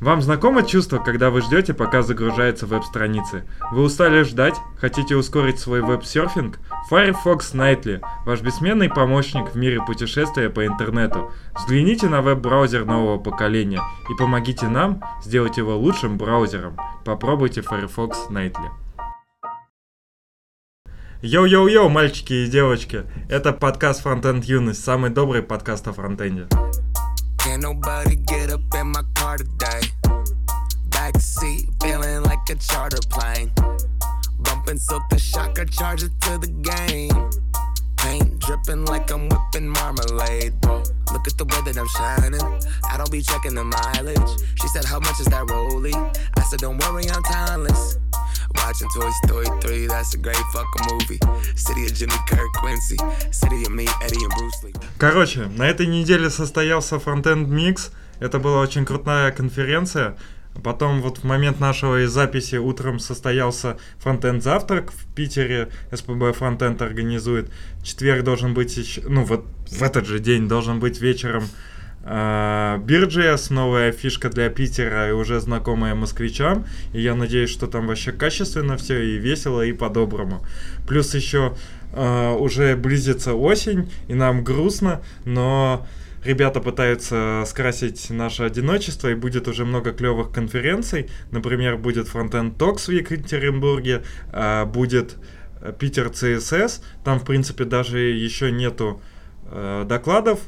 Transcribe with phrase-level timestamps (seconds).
[0.00, 3.44] Вам знакомо чувство, когда вы ждете, пока загружается веб-страница?
[3.72, 4.54] Вы устали ждать?
[4.76, 6.58] Хотите ускорить свой веб-серфинг?
[6.90, 11.32] Firefox Nightly– ваш бессменный помощник в мире путешествия по интернету.
[11.56, 13.80] Взгляните на веб-браузер нового поколения
[14.10, 16.76] и помогите нам сделать его лучшим браузером.
[17.04, 18.68] Попробуйте Firefox Nightly.
[21.22, 23.04] Йоу-йоу-йоу, мальчики и девочки!
[23.30, 26.48] Это подкаст Frontend Юность, самый добрый подкаст о фронтенде.
[27.54, 29.82] Can't nobody get up in my car today.
[30.88, 33.52] Backseat, feeling like a charter plane.
[34.40, 37.30] Bumping so the shocker charge it to the game.
[37.96, 40.60] Paint dripping like I'm whipping marmalade.
[40.62, 40.82] Bro.
[41.12, 42.42] Look at the way that I'm shining.
[42.90, 44.42] I don't be checking the mileage.
[44.60, 45.94] She said, How much is that rolling?
[45.94, 47.98] I said, Don't worry, I'm timeless.
[48.64, 51.20] Watching Toy Story 3, that's a great fucking movie.
[51.54, 52.96] City of Jimmy Kirk Quincy,
[53.30, 54.74] City of me, Eddie and Bruce Lee.
[54.96, 57.90] Короче, на этой неделе состоялся Frontend Mix.
[58.20, 60.16] Это была очень крутая конференция.
[60.62, 65.68] Потом вот в момент нашего записи утром состоялся фронтенд завтрак в Питере.
[65.92, 67.50] СПБ фронтенд организует.
[67.82, 71.44] Четверг должен быть еще, ну вот в этот же день должен быть вечером
[72.04, 76.66] Бирджес, новая фишка для Питера и уже знакомая москвичам.
[76.92, 80.44] И я надеюсь, что там вообще качественно все и весело, и по-доброму.
[80.86, 81.56] Плюс еще
[81.92, 85.86] э, уже близится осень, и нам грустно, но
[86.24, 91.08] ребята пытаются скрасить наше одиночество, и будет уже много клевых конференций.
[91.30, 95.16] Например, будет Frontend Talks в Екатеринбурге, э, будет
[95.78, 96.82] Питер CSS.
[97.02, 99.00] Там, в принципе, даже еще нету
[99.46, 100.40] э, докладов,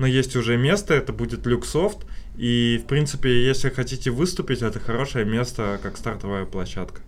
[0.00, 2.06] но есть уже место, это будет Люксофт.
[2.34, 7.02] И, в принципе, если хотите выступить, это хорошее место, как стартовая площадка.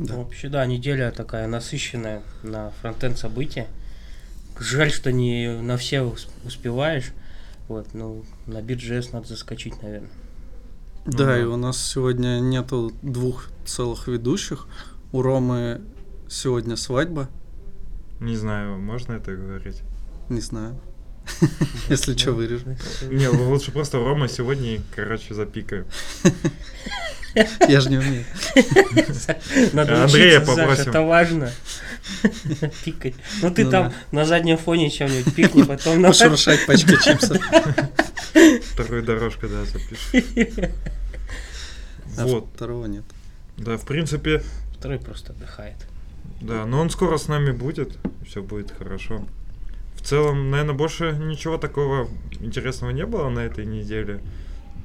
[0.00, 0.16] Да.
[0.16, 3.68] Вообще, да, неделя такая насыщенная на фронтенд события.
[4.58, 6.12] Жаль, что не на все
[6.44, 7.12] успеваешь.
[7.68, 10.10] Вот, ну, на BitJS надо заскочить, наверное.
[11.06, 14.66] Да, ну, и у нас сегодня нету двух целых ведущих.
[15.12, 15.82] У Ромы
[16.28, 17.28] сегодня свадьба.
[18.18, 19.82] Не знаю, можно это говорить?
[20.28, 20.80] Не знаю.
[21.88, 22.76] Если что, вырежу.
[23.10, 25.86] Не, лучше просто Рома сегодня, короче, запикаю.
[27.68, 28.24] Я же не умею.
[29.72, 30.90] Надо Андрея попросим.
[30.90, 31.52] это важно.
[32.84, 33.14] Пикать.
[33.42, 36.02] Ну ты ну там на заднем фоне чем-нибудь пикни, потом...
[36.02, 37.38] Пошуршать пачкой чипсов.
[38.72, 40.70] Вторую дорожку, да, запишешь.
[42.16, 42.48] А вот.
[42.54, 43.04] второго нет.
[43.56, 44.42] Да, в принципе...
[44.78, 45.76] Второй просто отдыхает.
[46.40, 49.26] Да, но он скоро с нами будет, все будет хорошо
[50.04, 54.20] в целом, наверное, больше ничего такого интересного не было на этой неделе.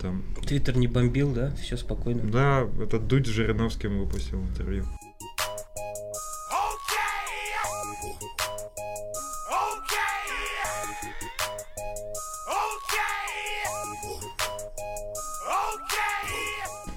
[0.02, 0.24] Там...
[0.47, 1.53] Твиттер не бомбил, да?
[1.62, 2.22] Все спокойно.
[2.24, 4.85] Да, этот Дудь с Жириновским выпустил интервью.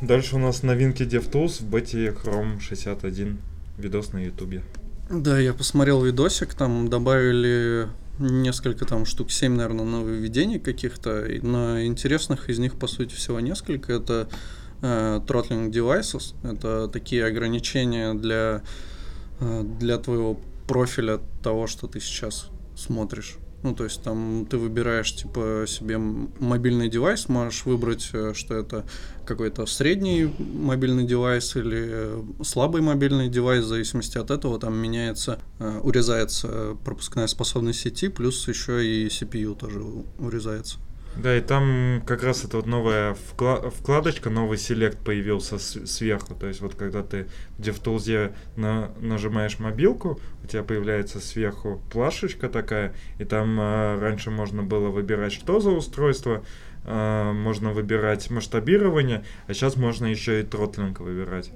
[0.00, 3.40] Дальше у нас новинки DevTools в бете Chrome 61.
[3.78, 4.62] Видос на ютубе.
[5.10, 7.88] Да, я посмотрел видосик, там добавили
[8.18, 13.92] несколько там штук 7, наверное, нововведений каких-то, но интересных из них, по сути, всего несколько.
[13.92, 14.28] Это
[14.82, 18.62] э, throttling devices, это такие ограничения для,
[19.40, 23.38] э, для твоего профиля того, что ты сейчас смотришь.
[23.62, 28.84] Ну, то есть там ты выбираешь, типа, себе мобильный девайс, можешь выбрать, э, что это
[29.24, 35.38] какой-то средний мобильный девайс или э, слабый мобильный девайс, в зависимости от этого там меняется,
[35.60, 39.80] э, урезается пропускная способность сети, плюс еще и CPU тоже
[40.18, 40.78] урезается.
[41.16, 46.34] Да, и там как раз эта вот новая вкладочка, новый селект появился сверху.
[46.34, 47.26] То есть вот когда ты
[47.58, 54.30] в DevTools на, нажимаешь мобилку, у тебя появляется сверху плашечка такая, и там э, раньше
[54.30, 56.44] можно было выбирать, что за устройство,
[56.84, 61.50] э, можно выбирать масштабирование, а сейчас можно еще и тротлинг выбирать.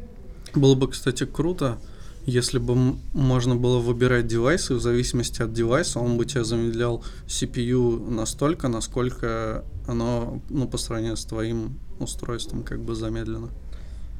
[0.55, 1.79] Было бы, кстати, круто,
[2.27, 8.11] если бы можно было выбирать девайсы, в зависимости от девайса, он бы тебя замедлял CPU
[8.11, 13.49] настолько, насколько оно, ну, по сравнению с твоим устройством, как бы замедлено.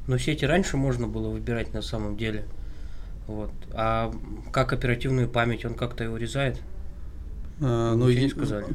[0.07, 2.45] Но все эти раньше можно было выбирать на самом деле.
[3.27, 3.51] Вот.
[3.73, 4.13] А
[4.53, 6.61] как оперативную память, он как-то и урезает?
[7.59, 8.09] А, ну,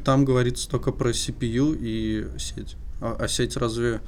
[0.05, 2.75] там говорится только про CPU и сеть.
[3.01, 3.99] А, а сеть разве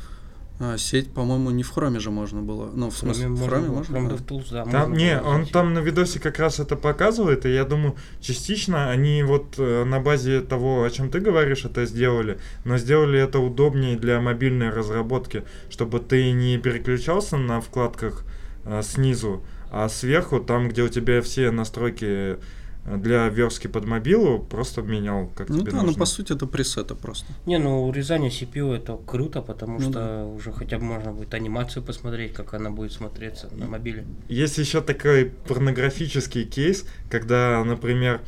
[0.58, 2.72] а, сеть, по-моему, не в хроме же можно было.
[2.74, 3.98] Ну, в смысле, в хроме можно?
[3.98, 4.64] Chrome DevTools, да.
[4.64, 9.22] Там, не, он там на видосе как раз это показывает, и я думаю, частично они
[9.24, 13.98] вот э, на базе того, о чем ты говоришь, это сделали, но сделали это удобнее
[13.98, 18.24] для мобильной разработки, чтобы ты не переключался на вкладках
[18.64, 22.38] э, снизу, а сверху, там, где у тебя все настройки
[22.86, 26.00] для верстки под мобилу просто менял, как Ну тебе да, ну нужно.
[26.00, 27.26] по сути это пресеты просто.
[27.46, 30.26] Не, ну урезание CPU это круто, потому Ну что да.
[30.26, 34.06] уже хотя бы можно будет анимацию посмотреть, как она будет смотреться на мобиле.
[34.30, 38.22] Есть еще такой порнографический кейс, когда, например,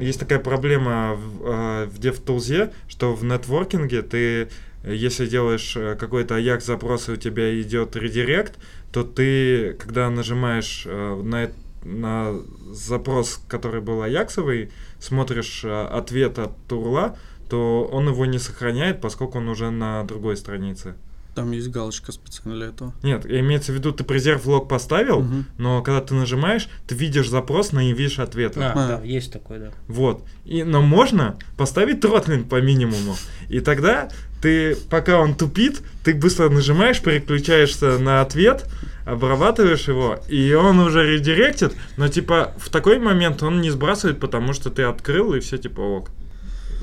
[0.00, 4.48] есть такая проблема в, э, в DevTools, что в нетворкинге ты,
[4.84, 8.58] если делаешь э, какой-то Ajax запрос и у тебя идет редирект,
[8.92, 12.32] то ты, когда нажимаешь э, на, эт- на
[12.72, 14.70] запрос, который был аяксовый,
[15.00, 17.16] смотришь э, ответ от турла,
[17.48, 20.94] то он его не сохраняет, поскольку он уже на другой странице.
[21.34, 22.92] Там есть галочка специально для этого.
[23.02, 25.46] Нет, имеется в виду, ты презерв лог поставил, Мгм.
[25.56, 28.60] но когда ты нажимаешь, ты видишь запрос, но не видишь ответа.
[28.60, 28.88] А, А.
[28.98, 29.70] да, есть такой, да.
[29.88, 30.24] Вот.
[30.44, 33.16] И, но можно поставить тротлинг по минимуму.
[33.48, 34.10] И тогда
[34.42, 38.68] ты, пока он тупит, ты быстро нажимаешь, переключаешься на ответ,
[39.04, 44.52] обрабатываешь его, и он уже редиректит, но типа в такой момент он не сбрасывает, потому
[44.52, 46.10] что ты открыл, и все типа ок.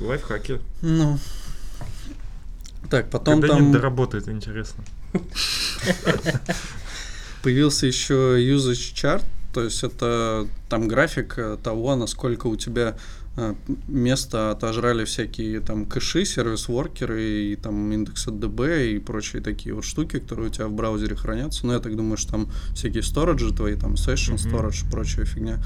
[0.00, 0.60] Лайфхаки.
[0.82, 1.18] Ну.
[2.88, 4.82] Так, потом Когда там не доработает, интересно.
[7.42, 12.96] появился еще usage chart, то есть это там график того, насколько у тебя
[13.36, 13.54] э,
[13.88, 20.18] места отожрали всякие там кэши, сервис-воркеры и там индекс DB и прочие такие вот штуки,
[20.18, 21.66] которые у тебя в браузере хранятся.
[21.66, 25.58] Но я так думаю, что там всякие сториджи твои, там session storage, прочая фигня.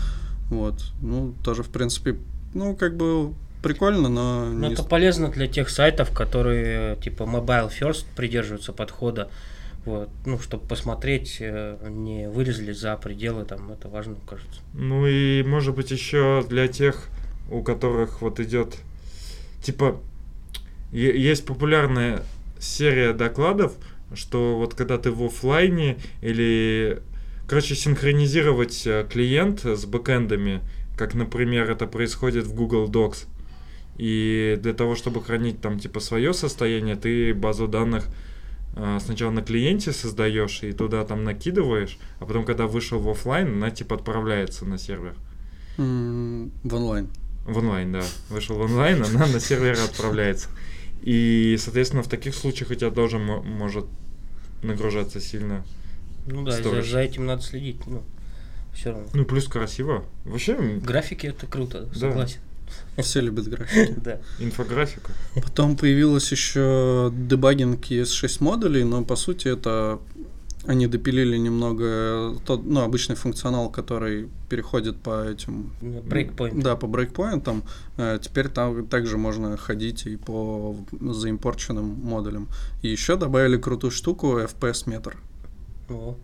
[0.50, 0.92] Вот.
[1.00, 2.16] Ну, тоже, в принципе,
[2.54, 4.46] ну, как бы прикольно, но...
[4.46, 9.30] Но не это полезно для тех сайтов, которые типа mobile first придерживаются подхода.
[9.84, 14.60] Вот, ну, чтобы посмотреть, э, не вылезли за пределы, там, это важно, кажется.
[14.72, 17.08] Ну и может быть еще для тех,
[17.50, 18.76] у которых вот идет,
[19.62, 20.00] типа,
[20.92, 22.22] есть популярная
[22.58, 23.74] серия докладов,
[24.14, 27.02] что вот когда ты в оффлайне или,
[27.48, 30.60] короче, синхронизировать э, клиент с бэкэндами,
[30.96, 33.26] как, например, это происходит в Google Docs.
[33.96, 38.06] И для того, чтобы хранить там типа свое состояние, ты базу данных
[38.76, 43.48] а, сначала на клиенте создаешь и туда там накидываешь, а потом, когда вышел в онлайн,
[43.48, 45.14] она типа отправляется на сервер.
[45.78, 47.08] М, В онлайн.
[47.44, 48.02] В онлайн, да.
[48.30, 50.48] Вышел в онлайн, она на сервер отправляется.
[51.02, 53.84] И, соответственно, в таких случаях у тебя тоже мо- может
[54.62, 55.64] нагружаться сильно.
[56.26, 58.02] Ну да, за, за этим надо следить, ну,
[58.72, 59.06] все равно.
[59.12, 60.04] Ну, плюс красиво.
[60.24, 61.98] Вообще, Графики это круто, Да.
[61.98, 62.38] согласен.
[62.96, 63.92] Все любят графики.
[63.98, 64.20] Да.
[64.38, 65.12] инфографика.
[65.34, 70.00] Потом появилось еще дебагинг ES6 модулей, но по сути это
[70.66, 76.60] они допилили немного тот, ну, обычный функционал, который переходит по этим Breakpoint.
[76.62, 77.62] да, по брейкпоинтам.
[77.96, 82.48] Э, Теперь там также можно ходить и по заимпорченным модулям.
[82.82, 85.16] И еще добавили крутую штуку FPS метр.
[85.90, 86.16] О,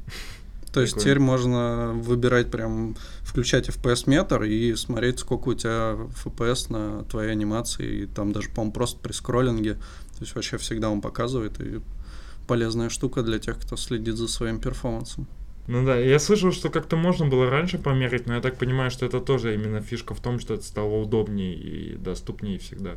[0.73, 1.01] То есть Прикольно.
[1.01, 7.31] теперь можно выбирать прям, включать FPS метр и смотреть, сколько у тебя FPS на твоей
[7.33, 8.03] анимации.
[8.03, 9.75] И там даже, по-моему, просто при скроллинге.
[9.75, 11.61] То есть вообще всегда он показывает.
[11.61, 11.81] И
[12.51, 15.29] полезная штука для тех, кто следит за своим перформансом.
[15.69, 19.07] Ну да, я слышал, что как-то можно было раньше померить, но я так понимаю, что
[19.07, 22.97] это тоже именно фишка в том, что это стало удобнее и доступнее всегда.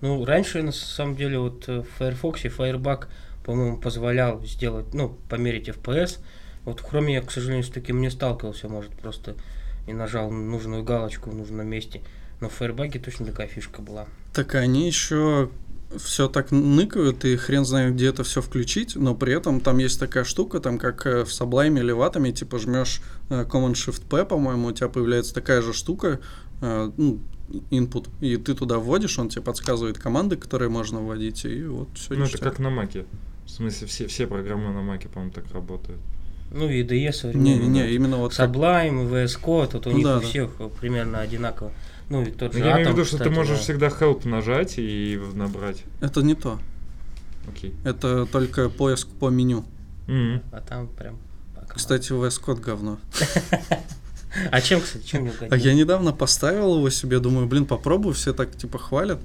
[0.00, 3.06] Ну, раньше, на самом деле, вот э, в Firefox Firebug,
[3.44, 6.18] по-моему, позволял сделать, ну, померить FPS.
[6.64, 9.36] Вот в Chrome я, к сожалению, с таким не сталкивался, может, просто
[9.86, 12.00] и нажал нужную галочку в нужном месте.
[12.40, 14.08] Но в Firebug точно такая фишка была.
[14.34, 15.50] Так они еще
[15.96, 19.98] все так ныкают, и хрен знает, где это все включить, но при этом там есть
[19.98, 24.68] такая штука, там как э, в Sublime или в Atom, типа жмешь э, Command-Shift-P, по-моему,
[24.68, 26.20] у тебя появляется такая же штука,
[26.60, 27.20] э, ну,
[27.70, 32.14] input, и ты туда вводишь, он тебе подсказывает команды, которые можно вводить, и вот все.
[32.14, 33.06] Ну, это как на Маке.
[33.46, 35.98] В смысле, все, все программы на Маке, по-моему, так работают.
[36.50, 37.66] Ну, и IDE Не, современный.
[37.66, 40.20] не, не, именно вот как- Sublime, и VS Code, вот у Ну них да, у
[40.20, 40.26] да.
[40.26, 41.72] всех примерно одинаково.
[42.10, 43.62] Ну, и тот же я имею в виду, что ты кстати, можешь да.
[43.62, 45.84] всегда help нажать и набрать.
[46.00, 46.58] это не то,
[47.48, 47.74] Окей.
[47.84, 49.64] это только поиск по меню.
[50.06, 50.42] Мгм.
[50.52, 51.18] А там прям...
[51.68, 52.98] Кстати, VS Code говно.
[54.50, 55.56] А чем, кстати, чем не А угодил?
[55.56, 59.20] я недавно поставил его себе, думаю, блин, попробую, все так типа хвалят.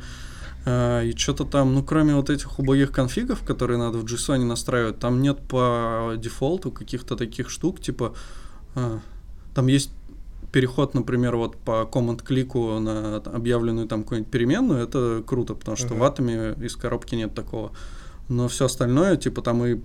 [0.65, 4.99] А, и что-то там, ну, кроме вот этих убогих конфигов, которые надо в JSON настраивать,
[4.99, 8.15] там нет по дефолту каких-то таких штук, типа,
[8.75, 8.99] а,
[9.53, 9.91] там есть
[10.53, 15.95] переход, например, вот по команд-клику на объявленную там какую-нибудь переменную, это круто, потому что Ага.
[15.95, 17.71] в атоме из коробки нет такого.
[18.29, 19.79] Но все остальное, типа там и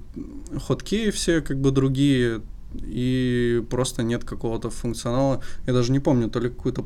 [0.60, 2.40] ходки все как бы другие,
[2.74, 5.40] и просто нет какого-то функционала.
[5.66, 6.84] Я даже не помню, то ли какую-то...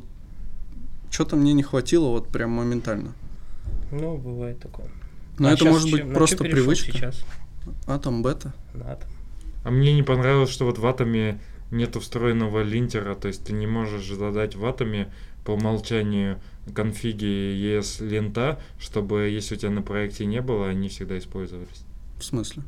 [1.11, 3.13] Что-то мне не хватило вот прям моментально.
[3.91, 4.87] Ну, бывает такое.
[5.39, 6.93] Но А это может чем- быть на просто привычка.
[6.93, 7.25] Сейчас?
[7.87, 8.55] Атом бета.
[8.75, 9.07] На Atom.
[9.65, 11.39] А мне не понравилось, что вот в атоме
[11.73, 15.13] нету встроенного линтера, то есть ты не можешь задать в атоме
[15.45, 16.39] по умолчанию
[16.75, 21.85] конфиги ES лента, чтобы если у тебя на проекте не было, они всегда использовались.
[22.19, 22.63] В смысле?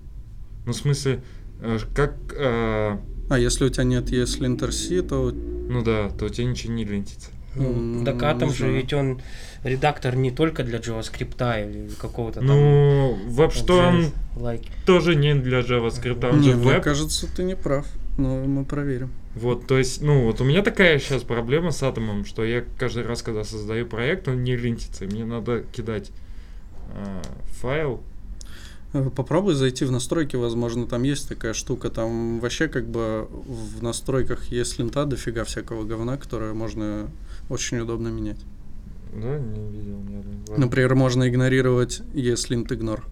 [0.67, 1.23] Ну, в смысле,
[1.61, 2.15] э, как...
[2.37, 2.99] Э,
[3.31, 5.31] а если у тебя нет ES linter C, то...
[5.31, 7.31] Ну да, то у тебя ничего не лентится.
[7.55, 9.21] Ну, так а там же ведь он
[9.63, 12.49] редактор не только для JavaScript или какого-то там...
[12.49, 14.07] Ну, вообще он
[14.37, 14.67] like.
[14.87, 16.83] тоже не для JavaScript, он не, же веб.
[16.83, 19.11] кажется, ты не прав, но мы проверим.
[19.35, 23.05] Вот, то есть, ну, вот у меня такая сейчас проблема с атомом, что я каждый
[23.05, 26.11] раз, когда создаю проект, он не линтится, и мне надо кидать
[26.95, 27.23] э,
[27.61, 28.03] файл,
[29.15, 31.91] попробуй зайти в настройки, возможно, там есть такая штука.
[31.91, 37.09] Там вообще как бы в настройках есть лента дофига всякого говна, которое можно
[37.49, 38.41] очень удобно менять.
[39.13, 40.59] Да, не видел ни.
[40.59, 43.03] Например, можно игнорировать ESLint ignore.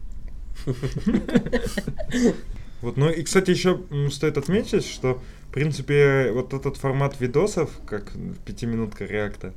[2.82, 8.12] Вот, ну и, кстати, еще стоит отметить, что, в принципе, вот этот формат видосов, как
[8.44, 9.54] пятиминутка реакта,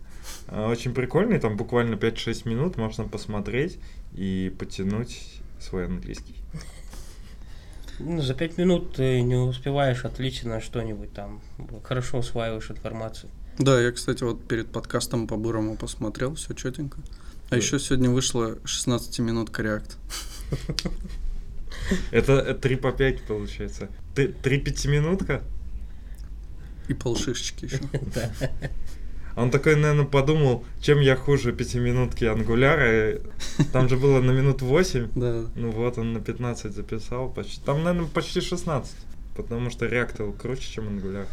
[0.47, 3.79] э, очень прикольный, там буквально 5-6 минут можно посмотреть
[4.13, 6.35] и потянуть свой английский.
[7.97, 11.41] Ну, за пять минут ты не успеваешь отлично что-нибудь там,
[11.83, 13.31] хорошо усваиваешь информацию.
[13.57, 16.99] Да, я, кстати, вот перед подкастом по Бурому посмотрел, все четенько.
[17.47, 17.57] А да.
[17.57, 19.97] еще сегодня вышло 16 минут коррект.
[22.11, 23.89] Это 3 по 5 получается.
[24.15, 25.41] Три пятиминутка?
[26.87, 27.79] И полшишечки еще.
[28.13, 28.31] Да.
[29.35, 33.19] Он такой, наверное, подумал, чем я хуже пятиминутки ангуляра.
[33.73, 35.09] Там же было на минут 8.
[35.15, 35.45] Да.
[35.55, 37.29] Ну вот, он на 15 записал.
[37.29, 37.61] Почти.
[37.65, 38.95] Там, наверное, почти 16.
[39.35, 41.27] Потому что React круче, чем ангуляр.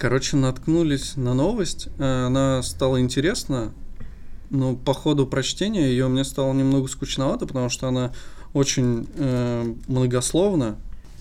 [0.00, 1.88] Короче, наткнулись на новость.
[1.98, 3.74] Э, она стала интересна.
[4.48, 8.10] Но по ходу прочтения ее мне стало немного скучновато, потому что она
[8.54, 10.78] очень э, многословна.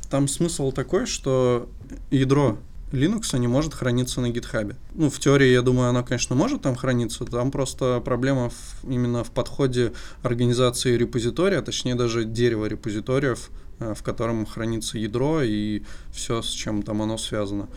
[0.09, 1.67] Там смысл такой, что
[2.09, 2.57] ядро
[2.93, 4.77] Linux не может храниться на гитхабе.
[4.95, 7.25] Ну, в теории, я думаю, оно, конечно, может там храниться.
[7.25, 9.91] Там просто проблема в, именно в подходе
[10.23, 15.83] организации репозитория, точнее даже дерева репозиториев, э, в котором хранится ядро и
[16.13, 17.67] все, с чем там оно связано.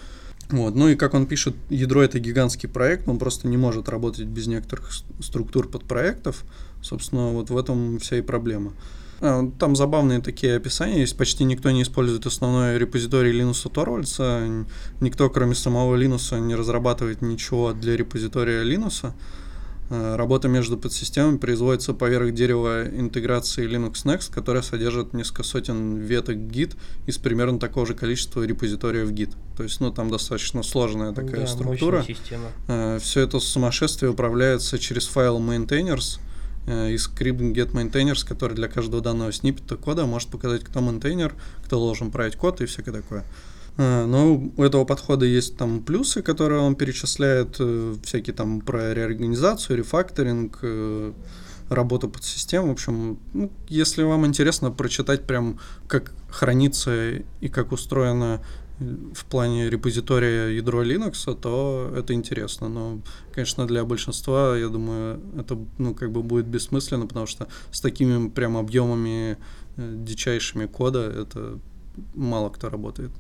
[0.53, 0.75] Вот.
[0.77, 4.47] Ну и как он пишет, ядро это гигантский проект, он просто не может работать без
[4.47, 6.45] некоторых структур подпроектов.
[6.83, 8.73] Собственно, вот в этом вся и проблема.
[9.21, 11.17] А, там забавные такие описания есть.
[11.17, 14.67] Почти никто не использует основной репозиторий Linux Torvalds.
[15.01, 19.13] Никто, кроме самого Linux, не разрабатывает ничего для репозитория Linux.
[19.93, 26.37] Э, работа между подсистемами производится поверх дерева интеграции Linux Next, которая содержит несколько сотен веток
[26.37, 29.35] Git из примерно такого же количества репозиториев Git.
[29.55, 32.03] То есть, ну, там достаточно сложная такая да, структура.
[32.09, 32.49] Система.
[32.69, 36.21] Э, Все это сумасшествие управляется через файл maintainers
[36.67, 41.35] э, и скрипт get maintainers, который для каждого данного сниппета кода может показать, кто мейнтейнер,
[41.67, 43.27] кто должен править код и всякое такое.
[43.77, 49.79] Но у этого подхода есть там плюсы, которые он перечисляет, э, всякие там про реорганизацию,
[49.79, 51.13] рефакторинг, э,
[51.71, 52.69] работу под систему.
[52.69, 58.43] В общем, ну, если вам интересно прочитать прям, как хранится и как устроено
[58.79, 62.69] э, в плане репозитория ядро Linux, то это интересно.
[62.69, 63.01] Но,
[63.33, 68.29] конечно, для большинства, я думаю, это ну, как бы будет бессмысленно, потому что с такими
[68.29, 69.39] прям объемами
[69.79, 71.59] дичайшими кода это
[72.15, 73.11] мало кто работает.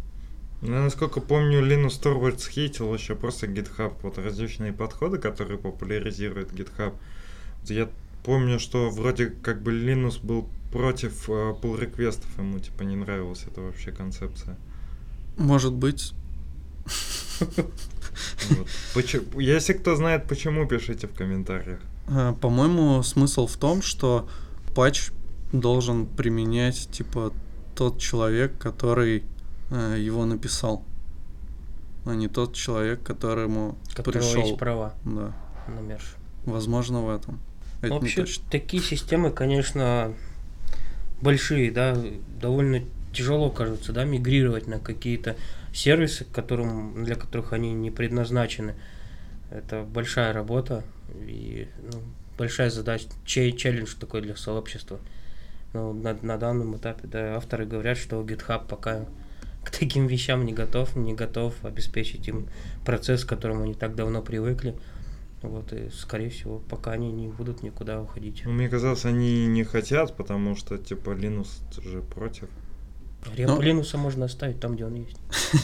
[0.62, 3.94] Ну, насколько помню, Linus Torvalds хейтил еще просто GitHub.
[4.02, 6.94] Вот различные подходы, которые популяризирует GitHub.
[7.64, 7.88] Я
[8.24, 13.44] помню, что вроде как бы Linus был против э, pull реквестов ему типа не нравилась
[13.44, 14.56] эта вообще концепция.
[15.36, 16.14] Может быть.
[17.40, 18.68] Вот.
[18.94, 21.80] Почему, если кто знает почему, пишите в комментариях.
[22.08, 24.28] А, по-моему, смысл в том, что
[24.74, 25.10] патч
[25.52, 27.32] должен применять типа
[27.74, 29.31] тот человек, который Э,
[29.76, 30.84] его написал,
[32.04, 34.42] а не тот человек, которому Которого пришел.
[34.42, 35.32] есть права да.
[35.68, 35.98] на.
[36.44, 37.40] Возможно, в этом.
[37.82, 40.14] Это Вообще, такие системы, конечно,
[41.20, 41.96] большие, да,
[42.40, 45.36] довольно тяжело, кажется, да, мигрировать на какие-то
[45.72, 48.74] сервисы, которым, для которых они не предназначены.
[49.50, 50.84] Это большая работа
[51.26, 52.00] и ну,
[52.38, 54.98] большая задача, чей челлендж такой для сообщества.
[55.72, 59.06] Но на, на данном этапе, да, авторы говорят, что GitHub пока
[59.64, 62.48] к таким вещам не готов, не готов обеспечить им
[62.84, 64.74] процесс, к которому они так давно привыкли.
[65.42, 68.42] Вот, и, скорее всего, пока они не будут никуда уходить.
[68.44, 71.48] Ну, мне казалось, они не хотят, потому что, типа, Linux
[71.82, 72.48] же против.
[73.36, 73.62] Репу Но...
[73.62, 75.16] Linux можно оставить там, где он есть.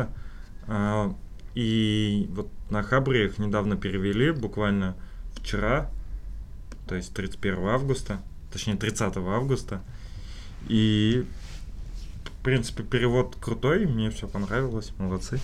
[0.68, 1.14] А,
[1.54, 4.94] и вот на Хабре их недавно перевели, буквально
[5.34, 5.90] вчера,
[6.86, 8.20] то есть 31 августа,
[8.52, 9.82] точнее 30 августа.
[10.68, 11.24] И
[12.42, 15.38] в принципе, перевод крутой, мне все понравилось, молодцы.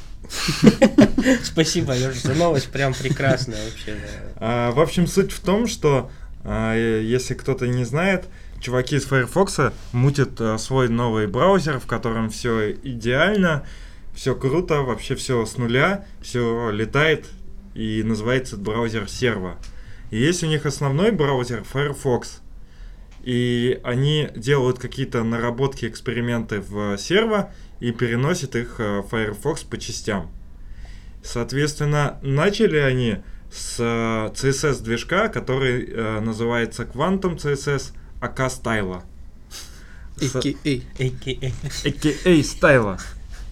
[1.44, 3.96] Спасибо, Леша, за новость прям прекрасная вообще.
[4.36, 6.10] А, в общем, суть в том, что
[6.42, 8.26] а, если кто-то не знает,
[8.60, 13.66] чуваки из Firefox мутят а, свой новый браузер, в котором все идеально,
[14.14, 17.26] все круто, вообще все с нуля, все летает
[17.74, 19.56] и называется браузер Servo.
[20.10, 22.40] И есть у них основной браузер Firefox–
[23.28, 29.76] и они делают какие-то наработки, эксперименты в серво и переносят их э, в Firefox по
[29.76, 30.30] частям.
[31.22, 33.18] Соответственно, начали они
[33.50, 39.02] с CSS э, движка, который э, называется Quantum CSS AK стайла.
[40.16, 40.82] AKA.
[40.98, 42.98] AKA стайла.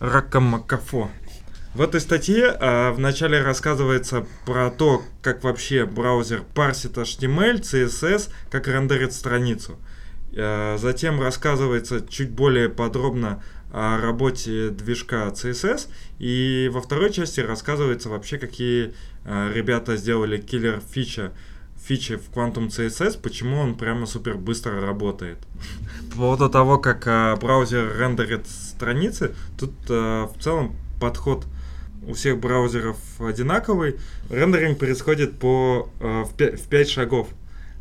[0.00, 1.10] Ракамакафо.
[1.74, 8.66] В этой статье э, вначале рассказывается про то, как вообще браузер парсит HTML, CSS, как
[8.66, 9.76] рендерит страницу.
[10.32, 15.88] Э, затем рассказывается чуть более подробно о работе движка CSS.
[16.18, 21.32] И во второй части рассказывается вообще, какие э, ребята сделали киллер фича
[21.86, 25.38] фичи в Quantum CSS, почему он прямо супер быстро работает.
[26.10, 31.46] По поводу того, как э, браузер рендерит страницы, тут э, в целом подход
[32.06, 33.96] у всех браузеров одинаковый.
[34.30, 37.28] Рендеринг происходит по, э, в, 5, в 5 шагов.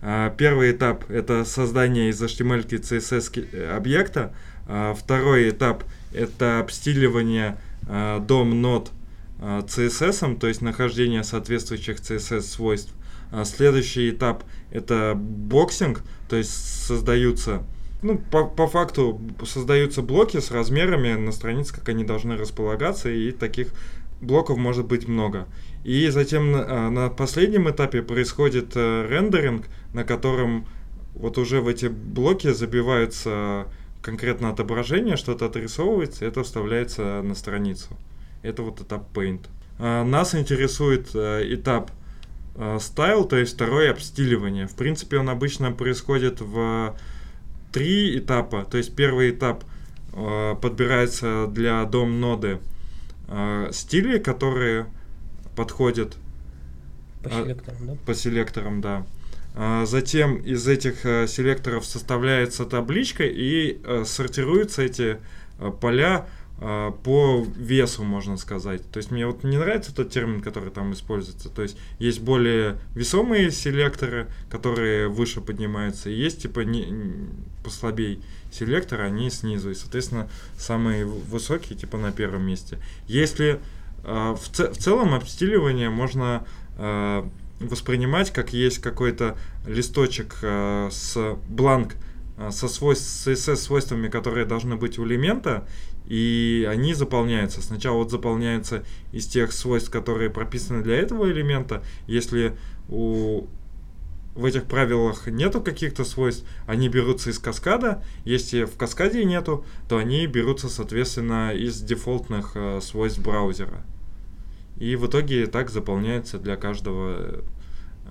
[0.01, 4.33] Э, первый этап это создание из HTML CSS э, объекта.
[4.67, 8.91] Э, второй этап это обстиливание э, дом нод
[9.39, 12.93] э, CSS, то есть нахождение соответствующих CSS свойств.
[13.35, 17.63] Э, следующий этап это боксинг, то есть создаются
[18.01, 23.31] ну, по, по факту создаются блоки с размерами на странице, как они должны располагаться, и
[23.31, 23.69] таких
[24.21, 25.47] блоков может быть много.
[25.83, 30.67] И затем на, на последнем этапе происходит э, рендеринг, на котором
[31.13, 33.67] вот уже в эти блоки забиваются
[34.01, 37.97] конкретно отображение, что-то отрисовывается, это вставляется на страницу.
[38.43, 39.47] Это вот этап Paint.
[39.79, 41.89] А, нас интересует а, этап
[42.55, 44.67] а, Style, то есть второе обстиливание.
[44.67, 46.95] В принципе, он обычно происходит в
[47.71, 48.65] три этапа.
[48.65, 49.63] То есть первый этап
[50.13, 52.59] а, подбирается для дом ноды
[53.27, 54.87] э, стили, которые
[55.55, 56.15] подходят
[57.23, 57.93] по а, селекторам, да?
[58.05, 59.05] По селекторам, да.
[59.85, 65.17] Затем из этих э, селекторов составляется табличка и э, сортируются эти
[65.59, 68.89] э, поля э, по весу, можно сказать.
[68.89, 71.49] То есть мне вот не нравится тот термин, который там используется.
[71.49, 77.27] То есть есть более весомые селекторы, которые выше поднимаются, и есть типа не,
[77.63, 79.71] послабей селекторы, они снизу.
[79.71, 82.77] И, соответственно, самые высокие типа на первом месте.
[83.07, 83.59] Если
[84.03, 86.45] э, в, ц- в целом обстиливание можно
[86.77, 87.23] э,
[87.59, 89.37] воспринимать как есть какой-то
[89.67, 91.97] листочек э, с бланк э,
[92.51, 95.67] со свойств, CSS свойствами, которые должны быть у элемента,
[96.05, 97.61] и они заполняются.
[97.61, 101.83] Сначала вот заполняются из тех свойств, которые прописаны для этого элемента.
[102.07, 102.57] Если
[102.89, 103.47] у
[104.35, 108.03] в этих правилах нету каких-то свойств, они берутся из каскада.
[108.25, 113.81] Если в каскаде нету, то они берутся, соответственно, из дефолтных э, свойств браузера.
[114.77, 117.43] И в итоге так заполняется для каждого,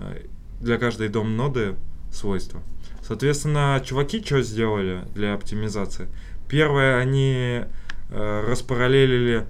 [0.01, 0.27] э,
[0.63, 1.77] для каждой дом-ноды
[2.11, 2.63] свойства.
[3.07, 6.09] Соответственно, чуваки что сделали для оптимизации?
[6.49, 7.65] Первое, они
[8.11, 9.47] э, распараллелили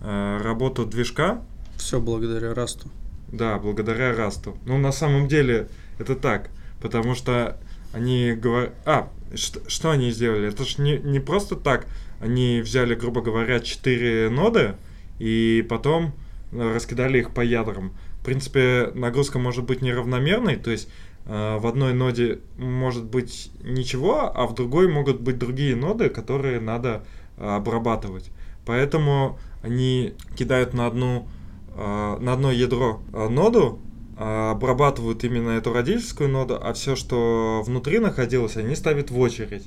[0.00, 1.42] э, работу движка.
[1.76, 2.88] Все благодаря расту.
[3.28, 4.56] Да, благодаря расту.
[4.64, 6.48] Ну, на самом деле, это так.
[6.80, 7.58] Потому что
[7.92, 8.72] они говорят...
[8.86, 10.48] А, что, что они сделали?
[10.48, 11.86] Это же не, не просто так.
[12.20, 14.74] Они взяли, грубо говоря, 4 ноды
[15.18, 16.14] и потом
[16.52, 17.92] раскидали их по ядрам.
[18.20, 20.90] В принципе, нагрузка может быть неравномерной, то есть э,
[21.26, 27.04] в одной ноде может быть ничего, а в другой могут быть другие ноды, которые надо
[27.36, 28.30] э, обрабатывать.
[28.64, 31.28] Поэтому они кидают на одну
[31.74, 33.80] э, на одно ядро э, ноду,
[34.18, 39.66] э, обрабатывают именно эту родительскую ноду, а все, что внутри находилось, они ставят в очередь.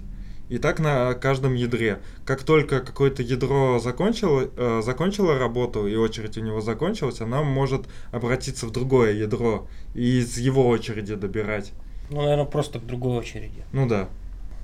[0.50, 2.00] И так на каждом ядре.
[2.26, 7.86] Как только какое-то ядро закончило, э, закончило работу и очередь у него закончилась, она может
[8.12, 11.72] обратиться в другое ядро и из его очереди добирать.
[12.10, 13.64] Ну, наверное, просто к другой очереди.
[13.72, 14.10] Ну да.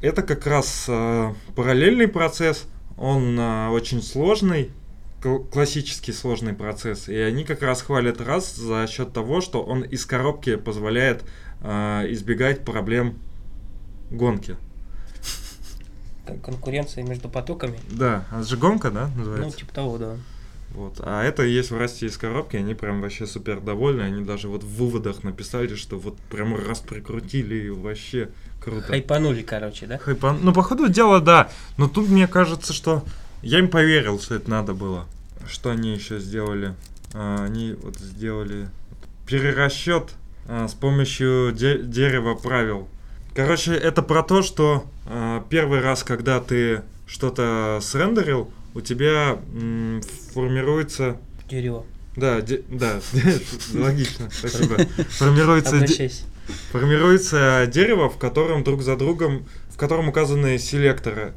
[0.02, 2.66] Это как раз э, параллельный процесс,
[2.98, 4.72] он э, очень сложный,
[5.52, 7.08] классический сложный процесс.
[7.10, 11.24] И они как раз хвалят раз за счет того, что он из коробки позволяет
[11.62, 13.20] э, избегать проблем
[14.10, 14.58] гонки
[16.44, 17.80] конкуренция между потоками.
[17.90, 19.50] Да, а же гонка, да, называется?
[19.50, 20.16] Ну, типа того, да.
[20.72, 21.00] Вот.
[21.00, 24.02] А это есть в Расте из коробки, они прям вообще супер довольны.
[24.02, 28.82] Они даже вот в выводах написали, что вот прям раз прикрутили и вообще круто.
[28.82, 29.98] Хайпанули, короче, да?
[29.98, 30.40] Хайпан...
[30.42, 31.50] Ну, по ходу дела, да.
[31.78, 33.06] Но тут мне кажется, что
[33.42, 35.06] я им поверил, что это надо было.
[35.48, 36.74] Что они еще сделали?
[37.14, 38.68] А, они вот сделали
[39.28, 40.10] перерасчет
[40.48, 42.90] а, с помощью де- дерева правил.
[43.36, 50.02] Короче, это про то, что э, первый раз, когда ты что-то срендерил, у тебя м,
[50.34, 51.18] формируется...
[51.50, 51.86] Дерево.
[52.16, 53.02] Да, де, да,
[53.74, 54.78] логично, спасибо.
[55.10, 56.10] Формируется, де,
[56.72, 61.34] формируется дерево, в котором друг за другом, в котором указаны селекторы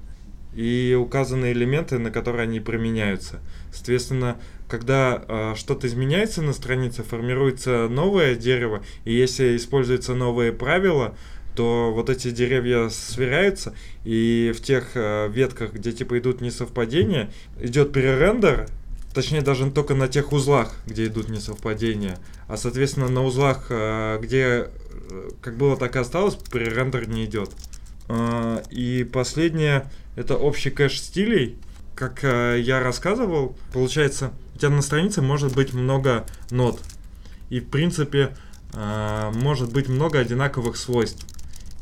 [0.54, 3.40] и указаны элементы, на которые они применяются.
[3.72, 4.36] Соответственно,
[4.68, 11.16] когда э, что-то изменяется на странице, формируется новое дерево, и если используются новые правила,
[11.58, 17.92] то вот эти деревья сверяются, и в тех э, ветках, где типа идут несовпадения, идет
[17.92, 18.68] перерендер,
[19.12, 22.16] точнее даже только на тех узлах, где идут несовпадения,
[22.46, 24.68] а соответственно на узлах, э, где
[25.10, 27.50] э, как было так и осталось, перерендер не идет.
[28.08, 31.58] Э, и последнее, это общий кэш стилей,
[31.96, 36.80] как э, я рассказывал, получается, у тебя на странице может быть много нот,
[37.50, 38.36] и в принципе
[38.74, 41.26] э, может быть много одинаковых свойств.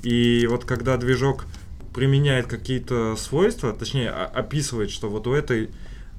[0.03, 1.47] И вот когда движок
[1.95, 5.71] применяет какие-то свойства, точнее описывает, что вот у этой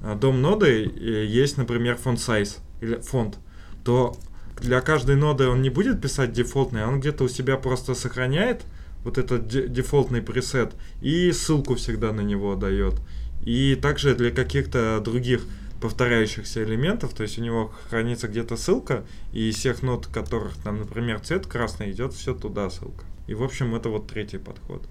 [0.02, 3.38] а, дом ноды э, есть, например, фонд size или фонд,
[3.84, 4.16] то
[4.60, 8.62] для каждой ноды он не будет писать дефолтный, он где-то у себя просто сохраняет
[9.04, 12.94] вот этот дефолтный пресет и ссылку всегда на него дает.
[13.42, 15.42] И также для каких-то других
[15.80, 20.80] повторяющихся элементов, то есть у него хранится где-то ссылка, и из всех нот, которых там,
[20.80, 23.04] например, цвет красный, идет все туда ссылка.
[23.28, 24.82] И, в общем, это вот третий подход.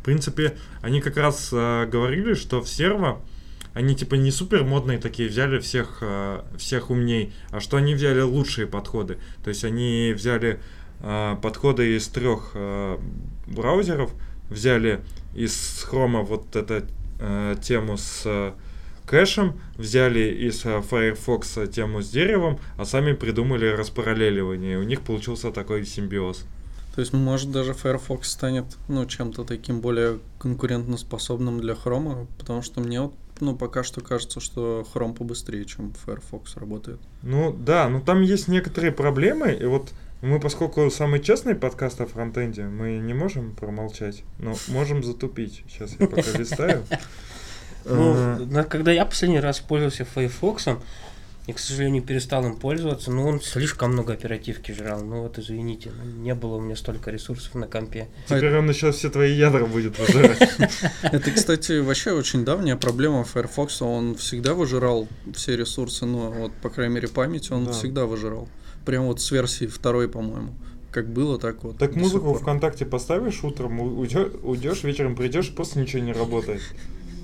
[0.00, 3.20] В принципе, они как раз э, говорили, что в серво
[3.74, 8.20] они типа не супер модные такие, взяли всех, э, всех умней, а что они взяли
[8.20, 9.18] лучшие подходы.
[9.44, 10.60] То есть они взяли
[11.00, 12.98] э, подходы из трех э,
[13.46, 14.10] браузеров,
[14.48, 15.00] взяли
[15.34, 16.86] из хрома вот эту
[17.20, 18.52] э, тему с э,
[19.06, 24.78] кэшем, взяли из э, Firefox тему с деревом, а сами придумали распараллеливание.
[24.78, 26.46] У них получился такой симбиоз.
[26.94, 32.80] То есть, может, даже Firefox станет, ну, чем-то таким более конкурентоспособным для Chrome, потому что
[32.80, 37.00] мне вот, ну, пока что кажется, что Chrome побыстрее, чем Firefox работает.
[37.22, 42.06] Ну, да, но там есть некоторые проблемы, и вот мы, поскольку самый честный подкаст о
[42.06, 45.62] фронтенде, мы не можем промолчать, но можем затупить.
[45.68, 46.84] Сейчас я пока листаю.
[47.84, 50.68] Ну, когда я последний раз пользовался Firefox,
[51.50, 55.02] я, к сожалению, перестал им пользоваться, но он слишком много оперативки жрал.
[55.02, 58.08] Ну вот, извините, ну, не было у меня столько ресурсов на компе.
[58.26, 60.38] Теперь он еще все твои ядра будет выжирать.
[61.02, 63.82] Это, кстати, вообще очень давняя проблема Firefox.
[63.82, 68.48] Он всегда выжирал все ресурсы, ну вот, по крайней мере, память он всегда выжирал.
[68.86, 70.54] Прям вот с версии второй, по-моему.
[70.92, 71.78] Как было, так вот.
[71.78, 76.62] Так музыку ВКонтакте поставишь утром, уйдешь, вечером придешь, просто ничего не работает.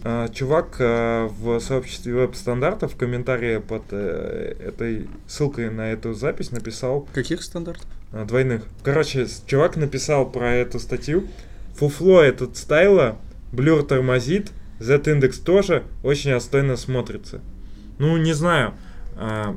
[0.05, 6.51] А, чувак а, в сообществе веб-стандартов в комментарии под э, этой ссылкой на эту запись
[6.51, 7.09] написал...
[7.13, 7.87] Каких стандартов?
[8.13, 8.63] А, двойных.
[8.83, 11.27] Короче, чувак написал про эту статью.
[11.77, 13.17] Фуфло этот стайла,
[13.53, 17.41] блюр тормозит, Z-индекс тоже очень отстойно смотрится.
[17.99, 18.75] Ну, не знаю.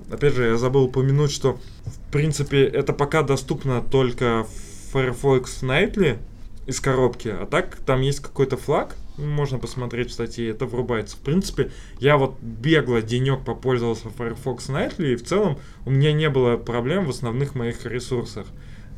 [0.10, 6.18] Опять же, я забыл упомянуть, что в принципе это пока доступно только в Firefox Nightly
[6.66, 11.18] из коробки, а так там есть какой-то флаг, можно посмотреть в статье, это врубается.
[11.18, 16.30] В принципе, я вот бегло денек попользовался Firefox Nightly, и в целом у меня не
[16.30, 18.48] было проблем в основных моих ресурсах.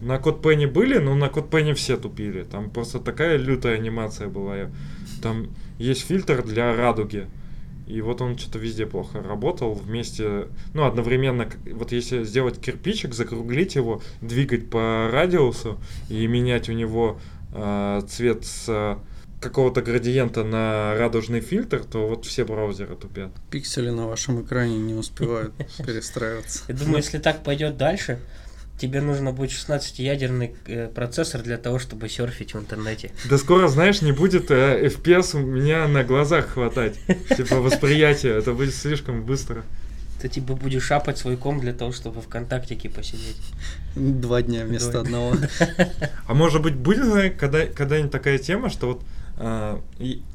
[0.01, 2.43] На код Penny были, но на код Penny все тупили.
[2.43, 4.71] Там просто такая лютая анимация была.
[5.21, 7.27] Там есть фильтр для радуги.
[7.88, 13.75] И вот он что-то везде плохо работал вместе, ну, одновременно, вот если сделать кирпичик, закруглить
[13.75, 17.19] его, двигать по радиусу и менять у него
[17.53, 18.97] э, цвет с
[19.41, 23.32] какого-то градиента на радужный фильтр, то вот все браузеры тупят.
[23.49, 25.54] Пиксели на вашем экране не успевают
[25.86, 26.63] перестраиваться.
[26.67, 28.19] Я думаю, если так пойдет дальше,
[28.77, 33.12] тебе нужно будет 16-ядерный э, процессор для того, чтобы серфить в интернете.
[33.30, 36.99] Да скоро, знаешь, не будет э, FPS у меня на глазах хватать.
[37.36, 39.63] Типа восприятие, это будет слишком быстро.
[40.21, 43.41] Ты типа будешь шапать свой ком для того, чтобы ВКонтактике посидеть.
[43.95, 45.01] Два дня вместо Два.
[45.01, 45.36] одного.
[46.27, 49.01] А может быть, будет когда, когда-нибудь такая тема, что вот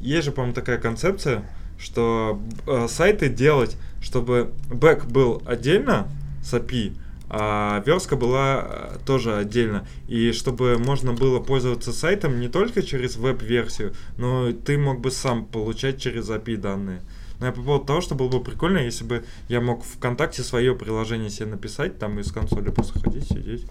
[0.01, 1.45] есть же, по-моему, такая концепция,
[1.79, 6.09] что э, сайты делать, чтобы бэк был отдельно
[6.43, 6.97] с API,
[7.29, 9.87] а верстка была э, тоже отдельно.
[10.09, 15.45] И чтобы можно было пользоваться сайтом не только через веб-версию, но ты мог бы сам
[15.45, 17.03] получать через API данные.
[17.39, 20.75] Но я по поводу того, что было бы прикольно, если бы я мог ВКонтакте свое
[20.75, 23.67] приложение себе написать, там из консоли просто ходить, сидеть.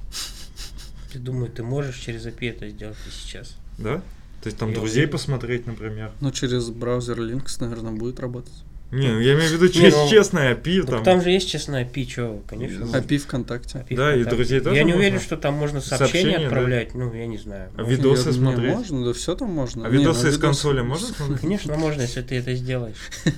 [1.12, 3.56] Ты думаю, ты можешь через API это сделать и сейчас?
[3.78, 4.02] Да?
[4.46, 6.12] То есть там я друзей посмотреть, например.
[6.22, 8.54] Ну, через браузер Linux, наверное, будет работать.
[8.92, 10.82] Не, ну я имею в виду через ну, честное API.
[10.82, 11.04] Ну, там.
[11.04, 12.84] там же есть честное API, что, конечно.
[12.84, 13.80] API ВКонтакте.
[13.80, 14.22] API да, ВКонтакте.
[14.22, 17.00] и друзей тоже Я не уверен, что там можно сообщения, сообщения отправлять, да?
[17.00, 17.72] ну, я не знаю.
[17.76, 18.70] А видосы я, смотреть?
[18.70, 19.88] Не, можно, да все там можно.
[19.88, 20.42] А не, видосы ну, из видосы...
[20.42, 21.42] консоли можно смотреть?
[21.42, 23.10] Конечно, можно, если ты это сделаешь.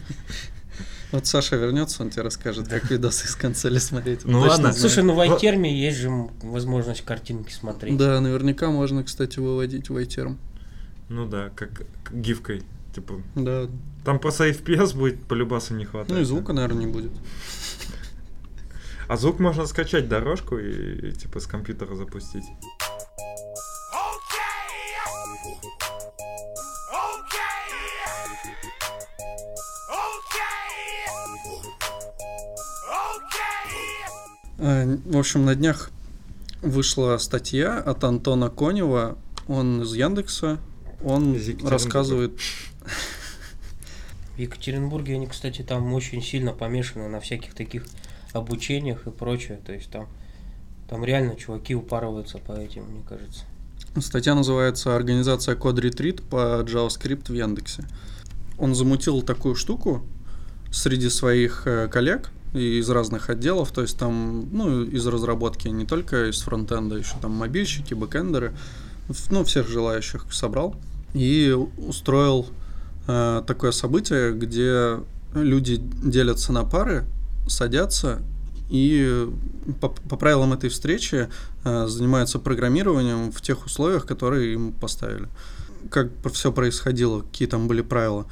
[1.13, 4.25] Вот Саша вернется, он тебе расскажет, как видосы из консоли смотреть.
[4.25, 4.73] Ну ладно.
[4.73, 6.09] Слушай, ну в iTerm есть же
[6.41, 7.95] возможность картинки смотреть.
[7.95, 10.35] Да, наверняка можно, кстати, выводить в iTerm.
[11.09, 12.63] Ну да, как, гифкой.
[12.93, 13.21] Типа.
[13.35, 13.67] Да.
[14.03, 16.11] Там просто FPS будет по любасу не хватает.
[16.11, 17.11] Ну и звука, наверное, не будет.
[19.07, 22.43] А звук можно скачать дорожку и, и типа с компьютера запустить.
[34.59, 35.89] Э, в общем, на днях
[36.61, 39.17] вышла статья от Антона Конева,
[39.47, 40.57] он из Яндекса,
[41.03, 42.39] он рассказывает...
[44.35, 47.85] В Екатеринбурге они, кстати, там очень сильно помешаны на всяких таких
[48.33, 49.59] обучениях и прочее.
[49.65, 50.07] То есть там,
[50.87, 53.45] там реально чуваки упарываются по этим, мне кажется.
[53.99, 57.83] Статья называется «Организация код ретрит по JavaScript в Яндексе».
[58.59, 60.03] Он замутил такую штуку
[60.71, 66.29] среди своих э, коллег из разных отделов, то есть там, ну, из разработки, не только
[66.29, 68.53] из фронтенда, еще там мобильщики, бэкэндеры,
[69.29, 70.75] ну, всех желающих собрал
[71.13, 72.47] и устроил
[73.07, 74.99] э, такое событие, где
[75.33, 77.05] люди делятся на пары,
[77.47, 78.21] садятся
[78.69, 79.29] и
[79.79, 81.29] по, по правилам этой встречи
[81.63, 85.27] э, занимаются программированием в тех условиях, которые им поставили.
[85.89, 88.25] Как все происходило, какие там были правила.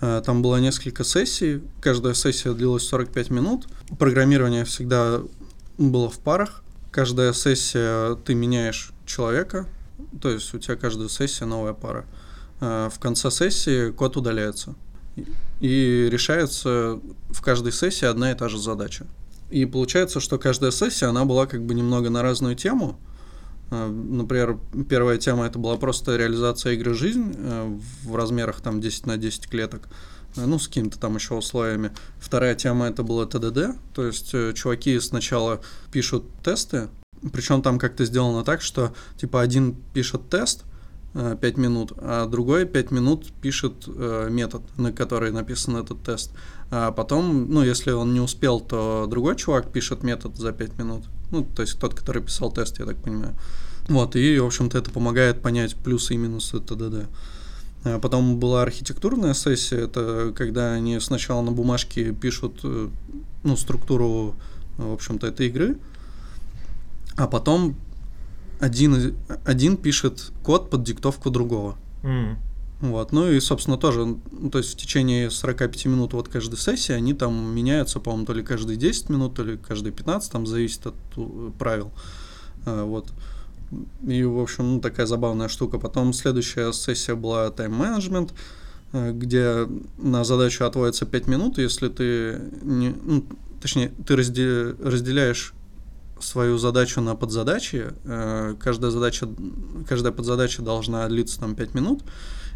[0.00, 3.66] Э, там было несколько сессий, каждая сессия длилась 45 минут.
[3.98, 5.20] Программирование всегда
[5.78, 6.62] было в парах.
[6.90, 9.66] Каждая сессия ты меняешь человека,
[10.20, 12.06] то есть у тебя каждая сессия новая пара.
[12.60, 14.74] Э, в конце сессии код удаляется.
[15.60, 19.06] И решается в каждой сессии одна и та же задача.
[19.50, 22.98] И получается, что каждая сессия, она была как бы немного на разную тему.
[23.70, 29.06] Э, например, первая тема это была просто реализация игры «Жизнь» э, в размерах там 10
[29.06, 29.88] на 10 клеток,
[30.36, 31.92] ну, с какими-то там еще условиями.
[32.18, 36.88] Вторая тема это было ТДД, то есть чуваки сначала пишут тесты,
[37.32, 40.64] причем там как-то сделано так, что типа один пишет тест,
[41.14, 46.32] 5 э, минут, а другой 5 минут пишет э, метод, на который написан этот тест.
[46.70, 51.04] А потом, ну, если он не успел, то другой чувак пишет метод за 5 минут.
[51.30, 53.34] Ну, то есть тот, который писал тест, я так понимаю.
[53.88, 57.08] Вот, и, в общем-то, это помогает понять плюсы и минусы ТДД.
[57.84, 62.88] А потом была архитектурная сессия, это когда они сначала на бумажке пишут, э,
[63.44, 64.34] ну, структуру,
[64.76, 65.78] в общем-то, этой игры,
[67.18, 67.74] а потом
[68.60, 71.76] один, один пишет код под диктовку другого.
[72.04, 72.36] Mm.
[72.80, 73.10] Вот.
[73.10, 77.12] Ну и, собственно, тоже, ну, то есть в течение 45 минут вот каждой сессии они
[77.12, 80.94] там меняются, по-моему, то ли каждые 10 минут, то ли каждые 15, там зависит от
[81.16, 81.90] э, правил.
[82.64, 83.08] А, вот.
[84.06, 85.78] И, в общем, ну, такая забавная штука.
[85.78, 88.32] Потом следующая сессия была тайм-менеджмент,
[88.92, 89.66] э, где
[89.98, 93.24] на задачу отводится 5 минут, если ты не, ну,
[93.60, 95.52] точнее, ты разделяешь
[96.20, 97.92] свою задачу на подзадачи.
[98.04, 99.28] Э, каждая задача,
[99.88, 102.02] каждая подзадача должна длиться там 5 минут.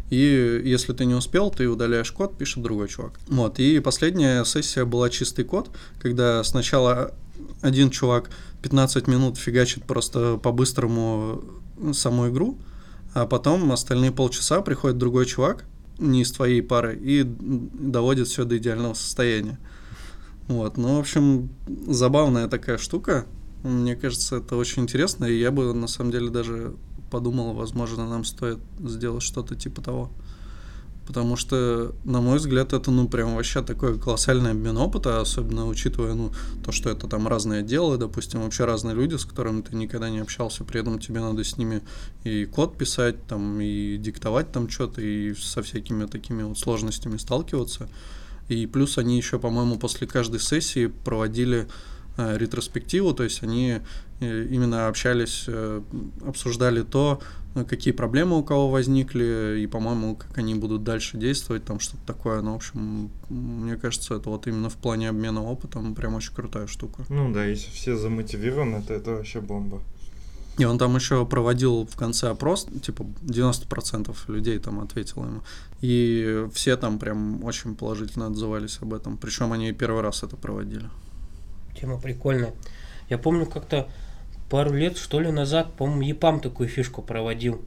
[0.09, 3.19] И если ты не успел, ты удаляешь код, пишет другой чувак.
[3.27, 3.59] Вот.
[3.59, 7.13] И последняя сессия была чистый код, когда сначала
[7.61, 8.29] один чувак
[8.61, 11.43] 15 минут фигачит просто по-быстрому
[11.93, 12.57] саму игру,
[13.13, 15.65] а потом остальные полчаса приходит другой чувак,
[15.97, 19.59] не из твоей пары, и доводит все до идеального состояния.
[20.47, 21.49] Вот, ну, в общем,
[21.87, 23.25] забавная такая штука.
[23.63, 26.75] Мне кажется, это очень интересно, и я бы на самом деле даже
[27.09, 30.11] подумал, возможно, нам стоит сделать что-то типа того.
[31.05, 36.13] Потому что, на мой взгляд, это, ну, прям вообще такой колоссальный обмен опыта, особенно учитывая,
[36.13, 36.31] ну,
[36.63, 40.19] то, что это там разные отделы, допустим, вообще разные люди, с которыми ты никогда не
[40.19, 41.81] общался, при этом тебе надо с ними
[42.23, 47.89] и код писать, там, и диктовать там что-то, и со всякими такими вот сложностями сталкиваться.
[48.47, 51.67] И плюс они еще, по-моему, после каждой сессии проводили
[52.17, 53.79] ретроспективу, то есть они
[54.19, 55.81] э, именно общались, э,
[56.25, 57.19] обсуждали то,
[57.67, 62.41] какие проблемы у кого возникли, и, по-моему, как они будут дальше действовать, там что-то такое.
[62.41, 66.67] Ну, в общем, мне кажется, это вот именно в плане обмена опытом прям очень крутая
[66.67, 67.03] штука.
[67.09, 69.81] Ну да, если все замотивированы, то это вообще бомба.
[70.59, 75.41] И он там еще проводил в конце опрос, типа 90% людей там ответило ему.
[75.81, 79.17] И все там прям очень положительно отзывались об этом.
[79.17, 80.89] Причем они первый раз это проводили
[81.79, 82.53] тема прикольная.
[83.09, 83.89] Я помню как-то
[84.49, 87.61] пару лет, что ли, назад, по-моему, ЕПАМ такую фишку проводил.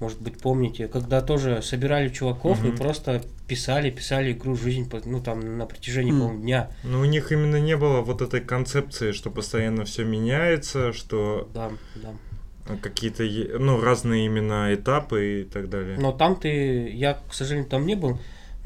[0.00, 2.68] Может быть, помните, когда тоже собирали чуваков угу.
[2.68, 6.18] и просто писали, писали игру «Жизнь», ну, там, на протяжении, mm.
[6.18, 6.70] по-моему, дня.
[6.84, 11.48] Ну, у них именно не было вот этой концепции, что постоянно все меняется, что...
[11.52, 12.10] Да, да
[12.76, 13.22] какие-то
[13.58, 15.98] ну разные именно этапы и так далее.
[15.98, 18.18] Но там ты, я, к сожалению, там не был,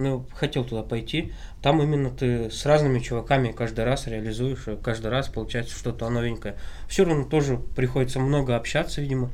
[0.03, 1.33] ну, хотел туда пойти.
[1.63, 6.57] Там именно ты с разными чуваками каждый раз реализуешь, и каждый раз получается что-то новенькое.
[6.89, 9.31] Все равно тоже приходится много общаться, видимо,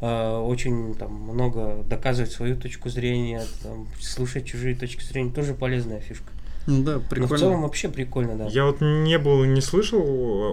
[0.00, 6.00] э, очень там много доказывать свою точку зрения, там, слушать чужие точки зрения, тоже полезная
[6.00, 6.30] фишка.
[6.66, 7.28] Ну да, прикольно.
[7.28, 8.46] Но в целом вообще прикольно, да.
[8.46, 10.00] Я вот не был, не слышал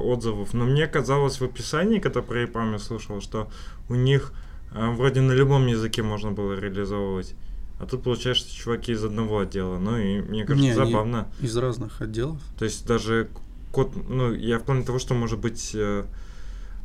[0.09, 3.49] отзывов, но мне казалось в описании, когда про EPAM слышал, что
[3.89, 4.33] у них
[4.73, 7.35] э, вроде на любом языке можно было реализовывать.
[7.79, 9.77] А тут, получается, чуваки из одного отдела.
[9.77, 11.27] Ну и мне кажется, Не, забавно.
[11.41, 12.41] Из разных отделов.
[12.57, 13.29] То есть даже
[13.71, 15.71] код, ну, я в плане того, что может быть.
[15.75, 16.05] Э,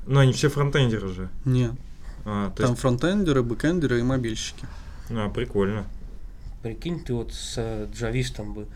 [0.06, 1.30] ну, они все фронтендеры же.
[1.44, 1.72] Нет.
[2.24, 2.80] А, Там есть...
[2.80, 4.66] фронтендеры, бэкендеры и мобильщики.
[5.10, 5.86] А, прикольно.
[6.62, 8.66] Прикинь, ты вот с э, джавистом бы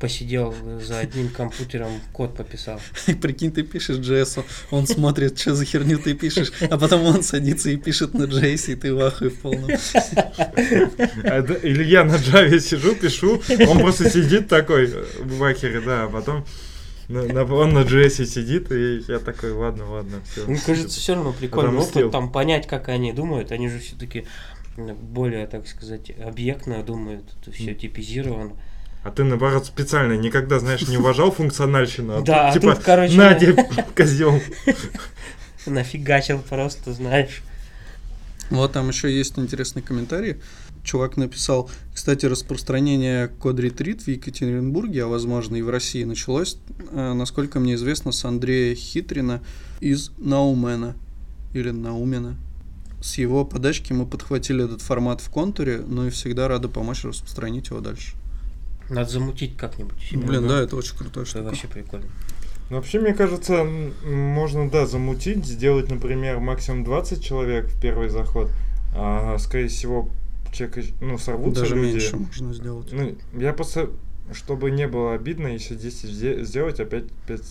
[0.00, 2.80] посидел за одним компьютером, код пописал.
[3.06, 7.22] И прикинь, ты пишешь JS, он смотрит, что за херню ты пишешь, а потом он
[7.22, 9.70] садится и пишет на JS, и ты в ахуе в полном.
[11.22, 16.08] А, или я на Java сижу, пишу, он просто сидит такой в ахере, да, а
[16.08, 16.46] потом
[17.08, 20.46] на, на, он на JS сидит, и я такой, ладно, ладно, все.
[20.46, 24.24] Мне кажется, все равно прикольно опыт, там понять, как они думают, они же все-таки
[24.76, 28.56] более, так сказать, объектно думают, это все типизировано.
[29.02, 32.18] А ты, наоборот, специально никогда, знаешь, не уважал функциональщину.
[32.18, 33.16] А да, типа, тут, короче...
[33.16, 33.56] Надя,
[33.96, 34.40] козел.
[35.66, 37.42] Нафигачил просто, знаешь.
[38.50, 40.36] Вот там еще есть интересный комментарий.
[40.82, 46.56] Чувак написал, кстати, распространение код ретрит в Екатеринбурге, а возможно и в России, началось,
[46.90, 49.42] э, насколько мне известно, с Андрея Хитрина
[49.80, 50.96] из Наумена
[51.52, 52.36] или Наумена.
[53.02, 57.68] С его подачки мы подхватили этот формат в контуре, но и всегда рады помочь распространить
[57.68, 58.14] его дальше.
[58.90, 60.12] Надо замутить как-нибудь.
[60.12, 61.22] Блин, да, это очень круто.
[61.22, 62.06] Это вообще прикольно.
[62.70, 68.48] Ну, вообще, мне кажется, можно, да, замутить, сделать, например, максимум 20 человек в первый заход.
[68.94, 70.08] А, скорее всего,
[70.52, 71.94] человек, ну, сорвутся Даже люди.
[71.94, 72.92] меньше можно сделать.
[72.92, 73.90] Ну, я просто,
[74.32, 77.42] чтобы не было обидно, если 10 сделать, опять 5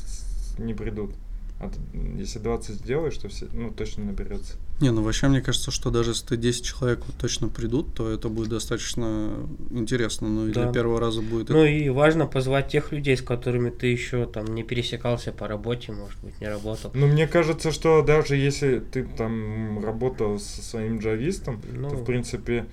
[0.60, 1.12] не придут.
[1.60, 1.70] А
[2.18, 4.56] если 20 сделаешь, то все, ну, точно наберется.
[4.80, 8.10] Не, ну вообще мне кажется, что даже если ты 10 человек вот точно придут, то
[8.10, 9.32] это будет достаточно
[9.72, 10.30] интересно.
[10.30, 10.64] Ну и да.
[10.64, 11.50] для первого раза будет.
[11.50, 15.92] Ну и важно позвать тех людей, с которыми ты еще там не пересекался по работе,
[15.92, 16.92] может быть, не работал.
[16.94, 21.90] Ну, мне кажется, что даже если ты там работал со своим джавистом, ну...
[21.90, 22.66] то в принципе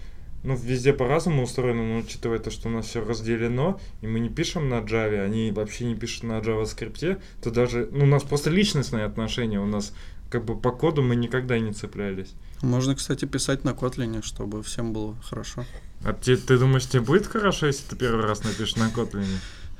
[0.46, 4.28] ну, везде по-разному устроено, но учитывая то, что у нас все разделено, и мы не
[4.28, 8.50] пишем на Java, они вообще не пишут на JavaScript, то даже, ну, у нас просто
[8.50, 9.92] личностные отношения, у нас
[10.30, 12.34] как бы по коду мы никогда не цеплялись.
[12.62, 15.64] Можно, кстати, писать на Kotlin, чтобы всем было хорошо.
[16.04, 19.26] А ты, ты думаешь, тебе будет хорошо, если ты первый раз напишешь на Kotlin?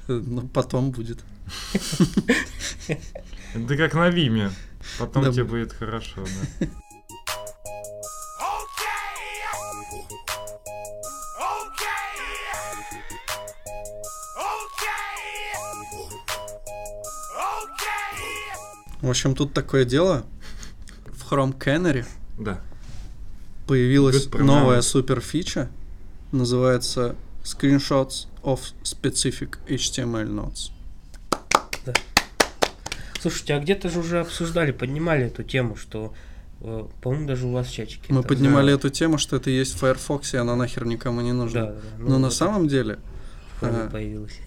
[0.09, 1.25] Ну, потом будет.
[2.87, 4.51] Ты как на Виме.
[4.99, 5.33] Потом да.
[5.33, 6.25] тебе будет хорошо,
[6.61, 6.67] да.
[19.07, 20.27] В общем, тут такое дело.
[21.27, 22.05] В Chrome Canary
[22.39, 22.61] да.
[23.67, 25.69] появилась новая супер фича.
[26.31, 30.71] Называется Screenshots of Specific HTML Nodes.
[31.85, 31.95] Да.
[33.21, 36.15] Слушайте, а где-то же уже обсуждали, поднимали эту тему, что
[36.61, 38.05] э, по-моему, даже у вас в чатике.
[38.09, 38.75] Мы поднимали да.
[38.75, 41.67] эту тему, что это есть в Firefox, и она нахер никому не нужна.
[41.67, 41.81] Да, да, да.
[41.99, 42.99] Ну, Но на самом деле...
[43.61, 44.39] А, появилась.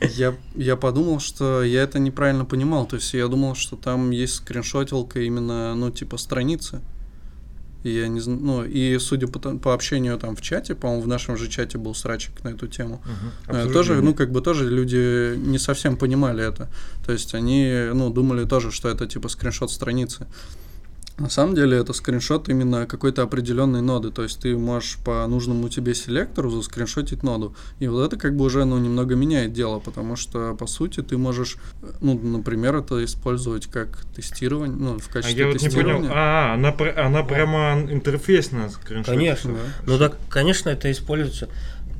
[0.00, 2.86] Я, я подумал, что я это неправильно понимал.
[2.86, 6.80] То есть я думал, что там есть скриншотилка именно, ну, типа страницы.
[7.82, 11.08] И я не знаю, ну, и судя по, по общению там в чате, по-моему, в
[11.08, 13.02] нашем же чате был срачик на эту тему.
[13.48, 13.72] Uh-huh.
[13.72, 16.68] Тоже, ну, как бы тоже люди не совсем понимали это.
[17.04, 20.28] То есть они, ну, думали тоже, что это типа скриншот страницы.
[21.18, 25.68] На самом деле это скриншот именно какой-то определенной ноды, то есть ты можешь по нужному
[25.68, 27.54] тебе селектору заскриншотить ноду.
[27.80, 31.18] И вот это как бы уже ну, немного меняет дело, потому что по сути ты
[31.18, 31.58] можешь,
[32.00, 35.94] ну, например, это использовать как тестирование, ну, в качестве а я вот тестирования.
[35.94, 39.06] не понял, а, она, она прямо интерфейсно скриншотит.
[39.06, 39.60] Конечно, да.
[39.86, 41.48] ну да, конечно, это используется.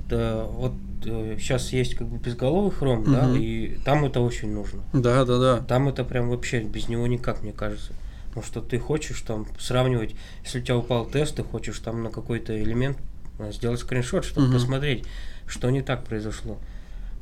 [0.08, 3.10] Да, вот сейчас э, есть как бы безголовый хром, угу.
[3.10, 4.82] да, и там это очень нужно.
[4.92, 5.58] Да, да, да.
[5.58, 7.92] Там это прям вообще без него никак, мне кажется.
[8.32, 12.10] Потому что ты хочешь там сравнивать, если у тебя упал тест, ты хочешь там на
[12.10, 12.96] какой-то элемент
[13.38, 14.54] э, сделать скриншот, чтобы угу.
[14.54, 15.04] посмотреть,
[15.46, 16.58] что не так произошло.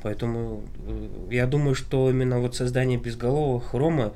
[0.02, 4.12] Поэтому э, я думаю, что именно вот создание безголового хрома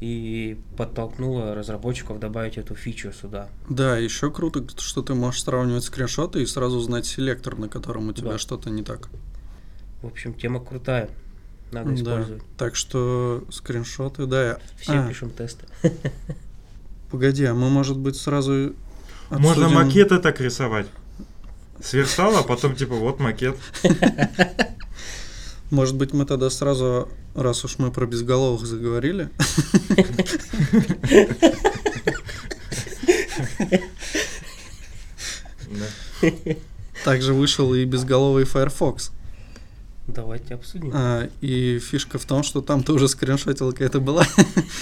[0.00, 3.48] и подтолкнуло разработчиков добавить эту фичу сюда.
[3.70, 8.12] Да, еще круто, что ты можешь сравнивать скриншоты и сразу знать селектор, на котором у
[8.12, 8.38] тебя да.
[8.38, 9.08] что-то не так.
[10.02, 11.08] В общем, тема крутая.
[11.74, 12.38] Надо использовать.
[12.38, 12.44] Да.
[12.56, 14.58] Так что скриншоты, да.
[14.78, 15.08] Все а.
[15.08, 15.66] пишем тесты.
[17.10, 18.74] Погоди, а мы, может быть, сразу
[19.28, 19.42] обсудим...
[19.42, 20.86] Можно макеты так рисовать.
[21.82, 23.56] Сверстал, а потом типа вот макет.
[25.70, 29.28] Может быть, мы тогда сразу, раз уж мы про безголовых заговорили.
[37.04, 39.10] Также вышел и безголовый Firefox.
[40.06, 40.90] Давайте обсудим.
[40.92, 44.26] А, и фишка в том, что там тоже скриншотилка это была.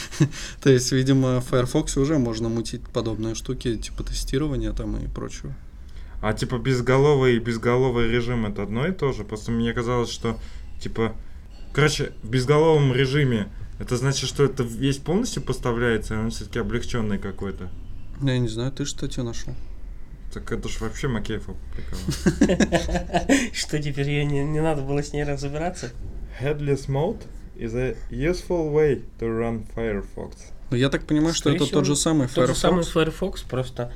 [0.63, 5.55] То есть, видимо, в Firefox уже можно мутить подобные штуки, типа тестирования там и прочего.
[6.21, 9.25] А типа безголовый и безголовый режим это одно и то же?
[9.25, 10.39] Просто мне казалось, что
[10.81, 11.15] типа...
[11.73, 13.49] Короче, в безголовом режиме
[13.79, 17.71] это значит, что это весь полностью поставляется, а он все-таки облегченный какой-то.
[18.21, 19.55] Я не знаю, ты что тебе нашел?
[20.33, 23.27] Так это ж вообще Макеев опубликовал.
[23.53, 25.91] Что теперь ее не, не надо было с ней разбираться?
[26.41, 27.23] Headless mode
[27.57, 30.37] is a useful way to run Firefox.
[30.71, 32.35] Ну, я так понимаю, что это тот же самый Firefox.
[32.35, 33.93] Тот же самый Firefox, просто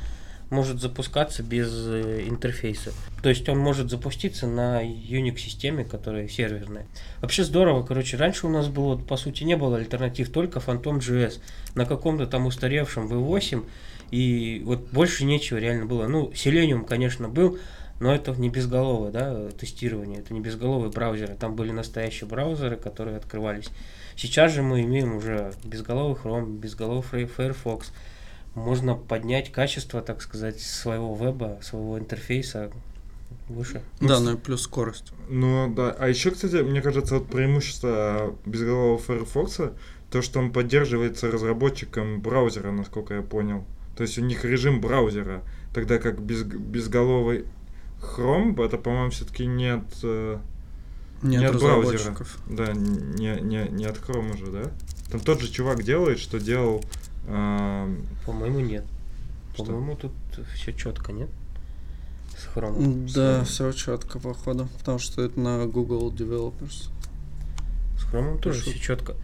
[0.51, 2.93] может запускаться без э, интерфейса.
[3.23, 6.87] То есть он может запуститься на Unix-системе, которая серверная.
[7.21, 11.41] Вообще здорово, короче, раньше у нас было, по сути, не было альтернатив, только Phantom.js.
[11.75, 13.65] На каком-то там устаревшем V8
[14.11, 16.07] и вот больше нечего реально было.
[16.07, 17.59] Ну, Selenium, конечно, был,
[18.01, 21.35] но это не безголовое да, тестирование, это не безголовые браузеры.
[21.35, 23.71] Там были настоящие браузеры, которые открывались.
[24.17, 27.93] Сейчас же мы имеем уже безголовый Chrome, безголовый Firefox.
[28.55, 32.71] Можно поднять качество, так сказать, своего веба, своего интерфейса
[33.49, 33.83] выше.
[34.01, 35.13] Да, ну и плюс скорость.
[35.29, 39.61] Ну да, а еще, кстати, мне кажется, вот преимущество безголового Firefox,
[40.11, 43.65] то, что он поддерживается разработчиком браузера, насколько я понял.
[43.97, 45.43] То есть у них режим браузера,
[45.73, 47.47] тогда как без, безголовый
[48.01, 50.39] Chrome, это, по-моему, все-таки нет, э,
[51.23, 52.17] не, не от, от браузера.
[52.47, 54.71] Да, не, не, не от Chrome уже, да?
[55.11, 56.85] Там тот же чувак делает, что делал...
[57.27, 57.91] Э,
[58.27, 58.85] по-моему, нет.
[59.57, 60.13] По-моему, тут
[60.55, 61.31] все четко, нет?
[62.37, 63.11] С Chrome.
[63.15, 64.69] Да, все четко, походу.
[64.79, 66.91] Потому что это на Google Developers.
[67.99, 69.15] С Chrome тоже все четко.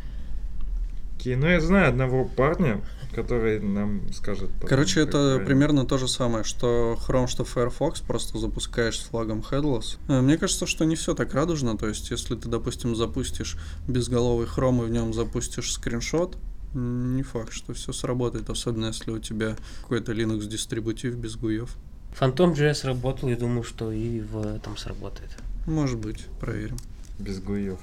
[1.16, 2.80] Окей, ну я знаю одного парня,
[3.14, 4.50] который нам скажет.
[4.54, 5.46] Потом, Короче, это правильно.
[5.46, 9.98] примерно то же самое, что Chrome, что Firefox, просто запускаешь с флагом headless.
[10.08, 13.56] Э, мне кажется, что не все так радужно, то есть если ты, допустим, запустишь
[13.86, 16.36] безголовый Chrome и в нем запустишь скриншот,
[16.74, 21.76] не факт, что все сработает, особенно если у тебя какой-то Linux дистрибутив без гуев.
[22.14, 25.30] Фантом JS работал, и думаю, что и в этом сработает.
[25.66, 26.76] Может быть, проверим.
[27.18, 27.78] Без гуев.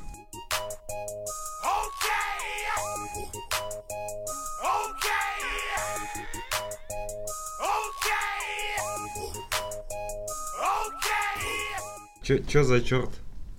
[12.29, 13.09] Чё, чё за черт?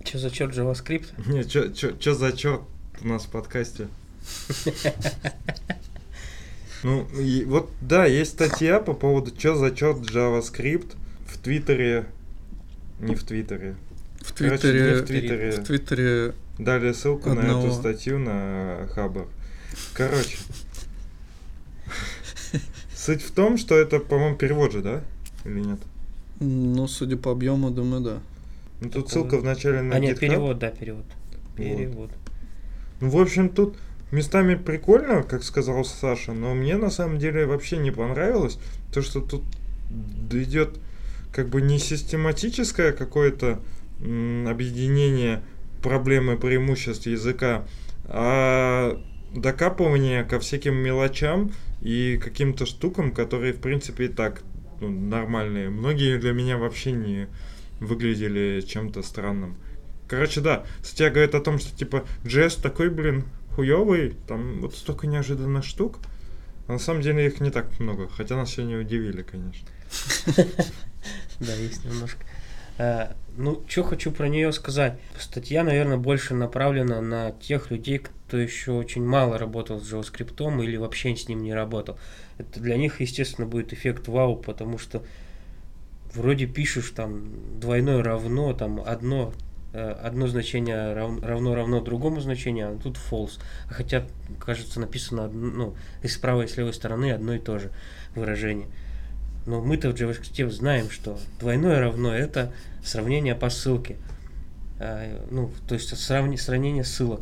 [0.05, 1.07] Что за черт JavaScript?
[1.29, 2.61] Не, чё, чё, чё за черт
[3.01, 3.89] у нас в подкасте?
[6.81, 10.95] Ну, и вот, да, есть статья по поводу, что за черт JavaScript
[11.27, 12.05] в Твиттере,
[13.01, 13.75] не в Твиттере.
[14.21, 15.51] В Короче, Твиттере, не в Твиттере.
[15.51, 19.27] в Твиттере Дали ссылку на эту статью на Хабар.
[19.93, 20.37] Короче.
[22.95, 25.03] Суть в том, что это, по-моему, перевод же, да?
[25.43, 25.79] Или нет?
[26.39, 28.19] ну, судя по объему, думаю, да.
[28.81, 31.05] Ну, тут ссылка в начале на А нет, перевод, да, перевод.
[31.55, 32.09] Перевод.
[32.99, 33.77] Ну, в общем, тут
[34.11, 38.59] местами прикольно, как сказал Саша, но мне на самом деле вообще не понравилось
[38.91, 39.43] то, что тут
[40.31, 40.79] идет
[41.31, 43.59] как бы не систематическое какое-то
[43.99, 45.43] объединение
[45.81, 47.67] проблемы преимуществ языка,
[48.05, 48.99] а
[49.33, 51.51] докапывание ко всяким мелочам
[51.81, 54.41] и каким-то штукам, которые, в принципе, и так
[54.79, 55.69] ну, нормальные.
[55.69, 57.27] Многие для меня вообще не
[57.81, 59.57] выглядели чем-то странным.
[60.07, 63.25] Короче, да, статья говорит о том, что типа JS такой, блин,
[63.55, 65.99] хуёвый, там вот столько неожиданных штук.
[66.67, 69.67] А на самом деле их не так много, хотя нас сегодня удивили, конечно.
[71.39, 72.23] Да, есть немножко.
[72.77, 74.99] Э, Ну, что хочу про нее сказать.
[75.17, 80.77] Статья, наверное, больше направлена на тех людей, кто еще очень мало работал с JavaScript или
[80.77, 81.97] вообще с ним не работал.
[82.37, 85.03] Это для них, естественно, будет эффект вау, потому что
[86.13, 89.33] вроде пишешь там двойное равно, там одно,
[89.73, 93.39] э, одно значение рав- равно равно другому значению, а тут false.
[93.67, 94.05] Хотя,
[94.39, 97.71] кажется, написано ну, и с правой и с левой стороны одно и то же
[98.15, 98.67] выражение.
[99.45, 102.53] Но мы-то в JavaScript знаем, что двойное равно это
[102.83, 103.97] сравнение по ссылке.
[104.79, 107.21] А, ну, то есть сравни- сравнение ссылок.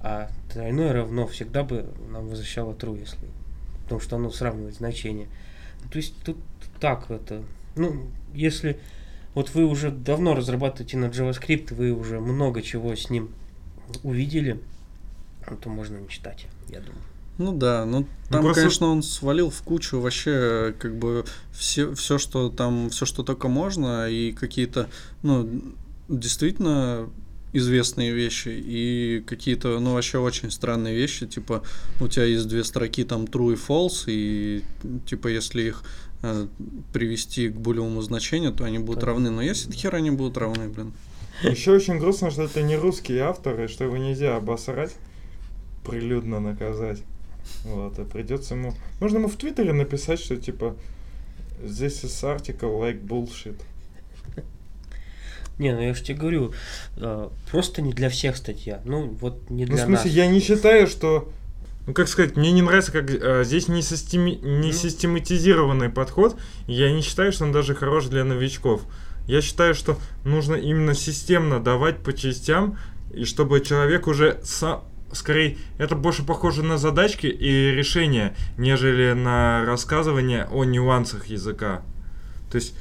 [0.00, 3.18] А тройное равно всегда бы нам возвращало true, если.
[3.82, 5.26] Потому что оно сравнивает значения.
[5.90, 6.38] То есть тут
[6.80, 7.42] так это.
[7.78, 8.78] Ну, если
[9.34, 13.30] вот вы уже давно разрабатываете на JavaScript, вы уже много чего с ним
[14.02, 14.60] увидели,
[15.62, 17.02] то можно не читать, я думаю.
[17.38, 22.18] Ну да, ну там, просто- конечно, он свалил в кучу вообще как бы все, все,
[22.18, 24.88] что там, все, что только можно, и какие-то,
[25.22, 25.48] ну,
[26.08, 27.08] действительно
[27.52, 31.62] известные вещи и какие-то, ну, вообще очень странные вещи, типа
[32.00, 34.64] у тебя есть две строки там true и false, и
[35.06, 35.82] типа если их
[36.92, 39.06] привести к булевому значению, то они будут Да.
[39.06, 40.92] равны, но если хер они будут равны, блин.
[41.42, 44.94] Еще очень грустно, что это не русские авторы, что его нельзя обосрать,
[45.86, 46.98] прилюдно наказать.
[47.64, 48.74] Вот, а придется ему...
[49.00, 50.76] Можно ему в Твиттере написать, что типа
[51.62, 53.60] This is article like bullshit.
[55.58, 56.52] Не, ну я же тебе говорю,
[56.98, 58.80] э, просто не для всех статья.
[58.84, 60.14] Ну, вот не Ну, для в смысле, нас.
[60.16, 61.28] я не считаю, что...
[61.88, 64.72] Ну, как сказать, мне не нравится, как э, здесь не, системи- не Ну.
[64.72, 66.38] систематизированный подход.
[66.66, 68.82] Я не считаю, что он даже хорош для новичков.
[69.26, 72.78] Я считаю, что нужно именно системно давать по частям,
[73.14, 74.84] и чтобы человек уже сам...
[75.12, 81.80] Скорее, это больше похоже на задачки и решения, нежели на рассказывание о нюансах языка.
[82.50, 82.74] То есть,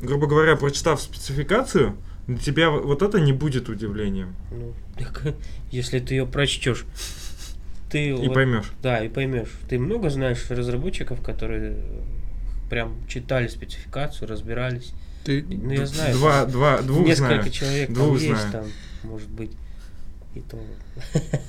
[0.00, 4.34] грубо говоря, прочитав спецификацию, для тебя вот это не будет удивлением.
[4.50, 5.22] Ну, так,
[5.70, 6.86] если ты ее прочтешь,
[7.92, 8.72] ты И вот- поймешь.
[8.82, 9.50] Да, и поймешь.
[9.68, 11.76] Ты много знаешь разработчиков, которые
[12.70, 14.92] прям читали спецификацию, разбирались.
[15.24, 16.14] Ты Ну, я знаю.
[16.16, 17.50] Два, два, двух Несколько знаю.
[17.50, 18.52] человек там Двух есть, знаю.
[18.52, 18.66] там,
[19.04, 19.52] может быть.
[20.34, 20.58] И то.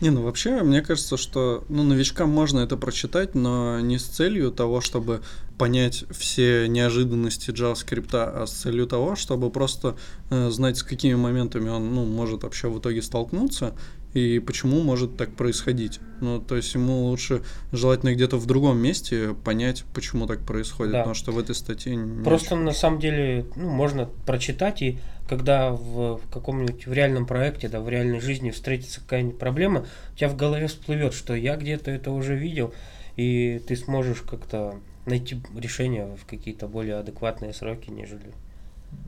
[0.00, 4.50] Не, ну вообще, мне кажется, что ну, новичкам можно это прочитать, но не с целью
[4.50, 5.22] того, чтобы
[5.58, 9.96] понять все неожиданности JavaScript, а с целью того, чтобы просто
[10.30, 13.74] э, знать, с какими моментами он ну, может вообще в итоге столкнуться
[14.14, 16.00] и почему может так происходить.
[16.20, 17.42] Ну, то есть ему лучше
[17.72, 20.98] желательно где-то в другом месте понять, почему так происходит, Да.
[20.98, 24.98] потому что в этой статье не Просто на самом деле, ну, можно прочитать, и
[25.28, 30.16] когда в, в каком-нибудь в реальном проекте, да, в реальной жизни встретится какая-нибудь проблема, у
[30.16, 32.74] тебя в голове всплывет, что я где-то это уже видел,
[33.16, 38.32] и ты сможешь как-то найти решение в какие-то более адекватные сроки, нежели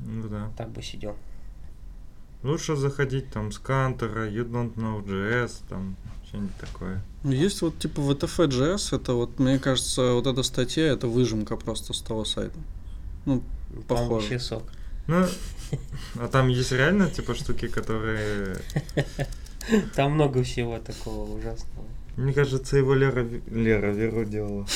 [0.04, 0.50] Ну да.
[0.56, 1.14] так бы сидел.
[2.44, 5.96] Лучше заходить там с Кантера, You Don't Know JS, там
[6.28, 7.02] что-нибудь такое.
[7.22, 11.94] Ну, Есть вот типа VTF.js, это вот, мне кажется, вот эта статья, это выжимка просто
[11.94, 12.58] с того сайта.
[13.24, 13.42] Ну,
[13.88, 14.10] Там Похоже.
[14.10, 14.62] вообще сок.
[15.06, 15.26] Ну,
[16.16, 18.58] а там есть реально типа штуки, которые...
[19.94, 21.86] Там много всего такого ужасного.
[22.16, 24.66] Мне кажется, его Лера, Лера Веру делала.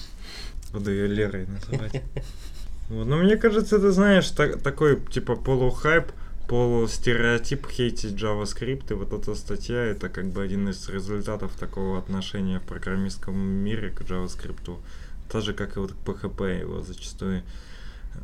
[0.72, 2.02] Буду ее Лерой называть.
[2.88, 3.06] Вот.
[3.06, 6.12] Но мне кажется, это, знаешь, так, такой, типа, полухайп,
[6.52, 12.60] полустереотип хейтить JavaScript, и вот эта статья, это как бы один из результатов такого отношения
[12.60, 14.76] в программистском мире к JavaScript.
[15.30, 17.42] Так же, как и вот к PHP его зачастую.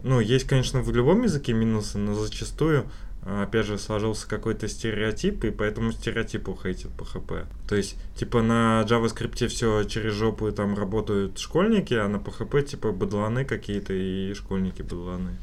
[0.03, 2.85] Ну, есть, конечно, в любом языке минусы, но зачастую
[3.23, 7.47] опять же, сложился какой-то стереотип, и поэтому стереотипу хейтит PHP.
[7.67, 12.93] То есть, типа, на JavaScript все через жопу там работают школьники, а на PHP, типа,
[12.93, 15.39] бадланы какие-то и школьники бадланы.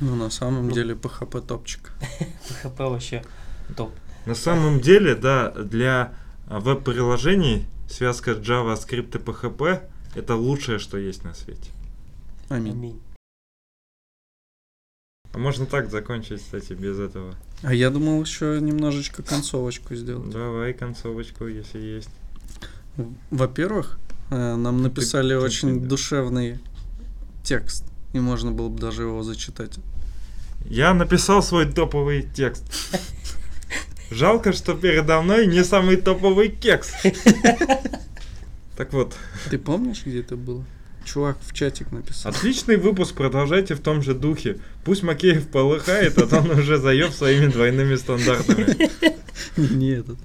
[0.00, 1.92] Ну, на самом ну, деле, PHP топчик.
[2.62, 3.24] PHP вообще
[3.76, 3.92] топ.
[4.26, 6.14] На самом деле, да, для
[6.46, 9.82] веб-приложений связка JavaScript и PHP
[10.14, 11.70] это лучшее, что есть на свете.
[12.48, 12.72] Аминь.
[12.72, 13.00] Аминь.
[15.32, 17.34] А можно так закончить, кстати, без этого.
[17.62, 20.30] А я думал еще немножечко концовочку сделать.
[20.30, 22.10] Давай концовочку, если есть.
[23.30, 23.98] Во-первых,
[24.30, 26.58] э, нам написали ты, очень ты, душевный
[27.44, 29.74] текст, и можно было бы даже его зачитать.
[30.64, 32.64] Я написал свой топовый текст.
[34.10, 36.92] Жалко, что передо мной не самый топовый кекс.
[38.76, 39.14] Так вот.
[39.50, 40.64] Ты помнишь, где это было?
[41.04, 42.32] Чувак в чатик написал.
[42.32, 44.58] Отличный выпуск, продолжайте в том же духе.
[44.84, 48.90] Пусть Макеев полыхает, а он уже заеб своими двойными стандартами.
[49.56, 50.18] Не этот.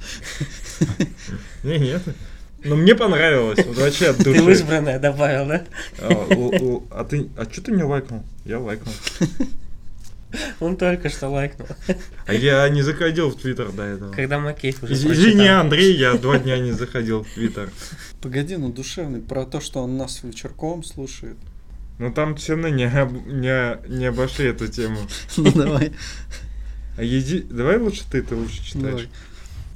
[1.63, 2.01] Не, нет.
[2.65, 4.43] Но мне понравилось, вот вообще от души.
[4.43, 5.65] Ты избранное добавил, да?
[5.99, 6.27] А,
[6.91, 8.23] а ты, а что ты не лайкнул?
[8.43, 8.93] Я лайкнул.
[10.59, 11.67] Он только что лайкнул.
[12.25, 14.11] А я не заходил в Твиттер до этого.
[14.11, 17.69] Когда Макеев уже Извини, Андрей, я два дня не заходил в Твиттер.
[18.21, 21.37] Погоди, ну душевный, про то, что он нас вечерком слушает.
[21.99, 24.97] Ну там все равно не, не, не обошли эту тему.
[25.37, 25.93] Ну давай.
[26.97, 27.41] А еди...
[27.41, 28.83] Давай лучше ты, ты лучше читаешь.
[28.83, 29.09] Давай.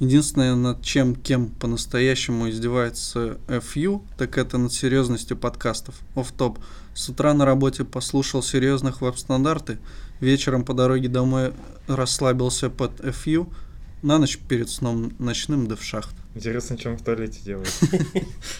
[0.00, 5.94] Единственное, над чем кем по-настоящему издевается FU, так это над серьезностью подкастов.
[6.14, 6.58] Оф-топ.
[6.94, 9.78] С утра на работе послушал серьезных веб-стандарты,
[10.20, 11.52] вечером по дороге домой
[11.86, 13.52] расслабился под FU,
[14.00, 16.14] на ночь перед сном ночным да в шахт.
[16.34, 17.78] Интересно, чем в туалете делать.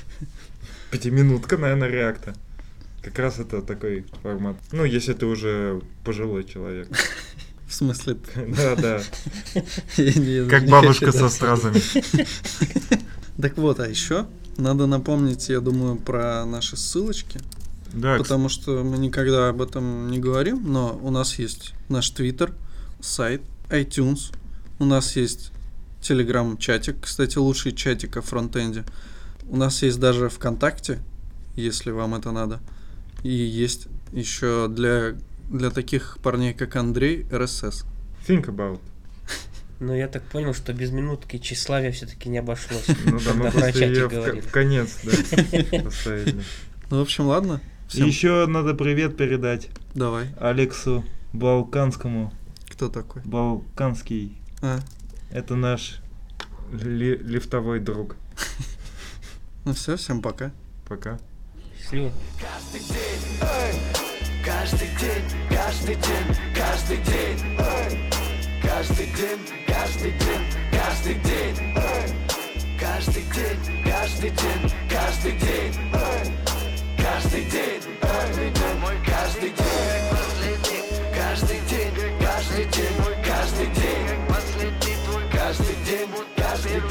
[0.91, 2.35] Пятиминутка, наверное, реакта.
[3.03, 4.57] Как раз это такой формат.
[4.73, 6.89] Ну, если ты уже пожилой человек.
[7.71, 8.17] В смысле?
[8.57, 9.01] Да, да.
[10.49, 11.81] Как бабушка со стразами.
[13.41, 17.41] Так вот, а еще надо напомнить, я думаю, про наши ссылочки.
[17.93, 18.19] Да.
[18.19, 22.53] Потому что мы никогда об этом не говорим, но у нас есть наш Твиттер,
[23.01, 24.35] сайт, iTunes,
[24.81, 25.53] у нас есть
[26.03, 28.85] Телеграм-чатик, кстати, лучший чатик о фронтенде.
[29.49, 30.99] У нас есть даже ВКонтакте,
[31.55, 32.61] если вам это надо.
[33.23, 35.15] И есть еще для
[35.51, 37.85] для таких парней, как Андрей, РСС.
[38.27, 38.81] Think about.
[39.81, 42.87] Ну, я так понял, что без минутки тщеславия все-таки не обошлось.
[43.05, 44.99] Ну да, мы просто ее в конец
[45.85, 46.43] поставили.
[46.91, 47.61] Ну, в общем, ладно.
[47.91, 49.69] Еще надо привет передать.
[49.95, 50.29] Давай.
[50.39, 52.33] Алексу Балканскому.
[52.69, 53.23] Кто такой?
[53.25, 54.39] Балканский.
[54.63, 54.81] А.
[55.31, 56.01] Это наш
[56.73, 58.17] лифтовой друг.
[59.67, 60.53] Ну все, всем пока.
[60.89, 61.19] Пока.
[61.79, 62.11] Счастливо.
[62.41, 64.10] Каждый день,
[64.45, 68.11] Каждый день, каждый день, каждый день эй.
[68.63, 72.79] Каждый день, каждый день, каждый день эй.
[72.81, 76.41] Каждый день, каждый день, каждый день эй.
[76.97, 80.01] Каждый день, каждый день, мой каждый день
[81.15, 84.21] Каждый день, каждый день, каждый день
[85.33, 86.90] Каждый день, каждый день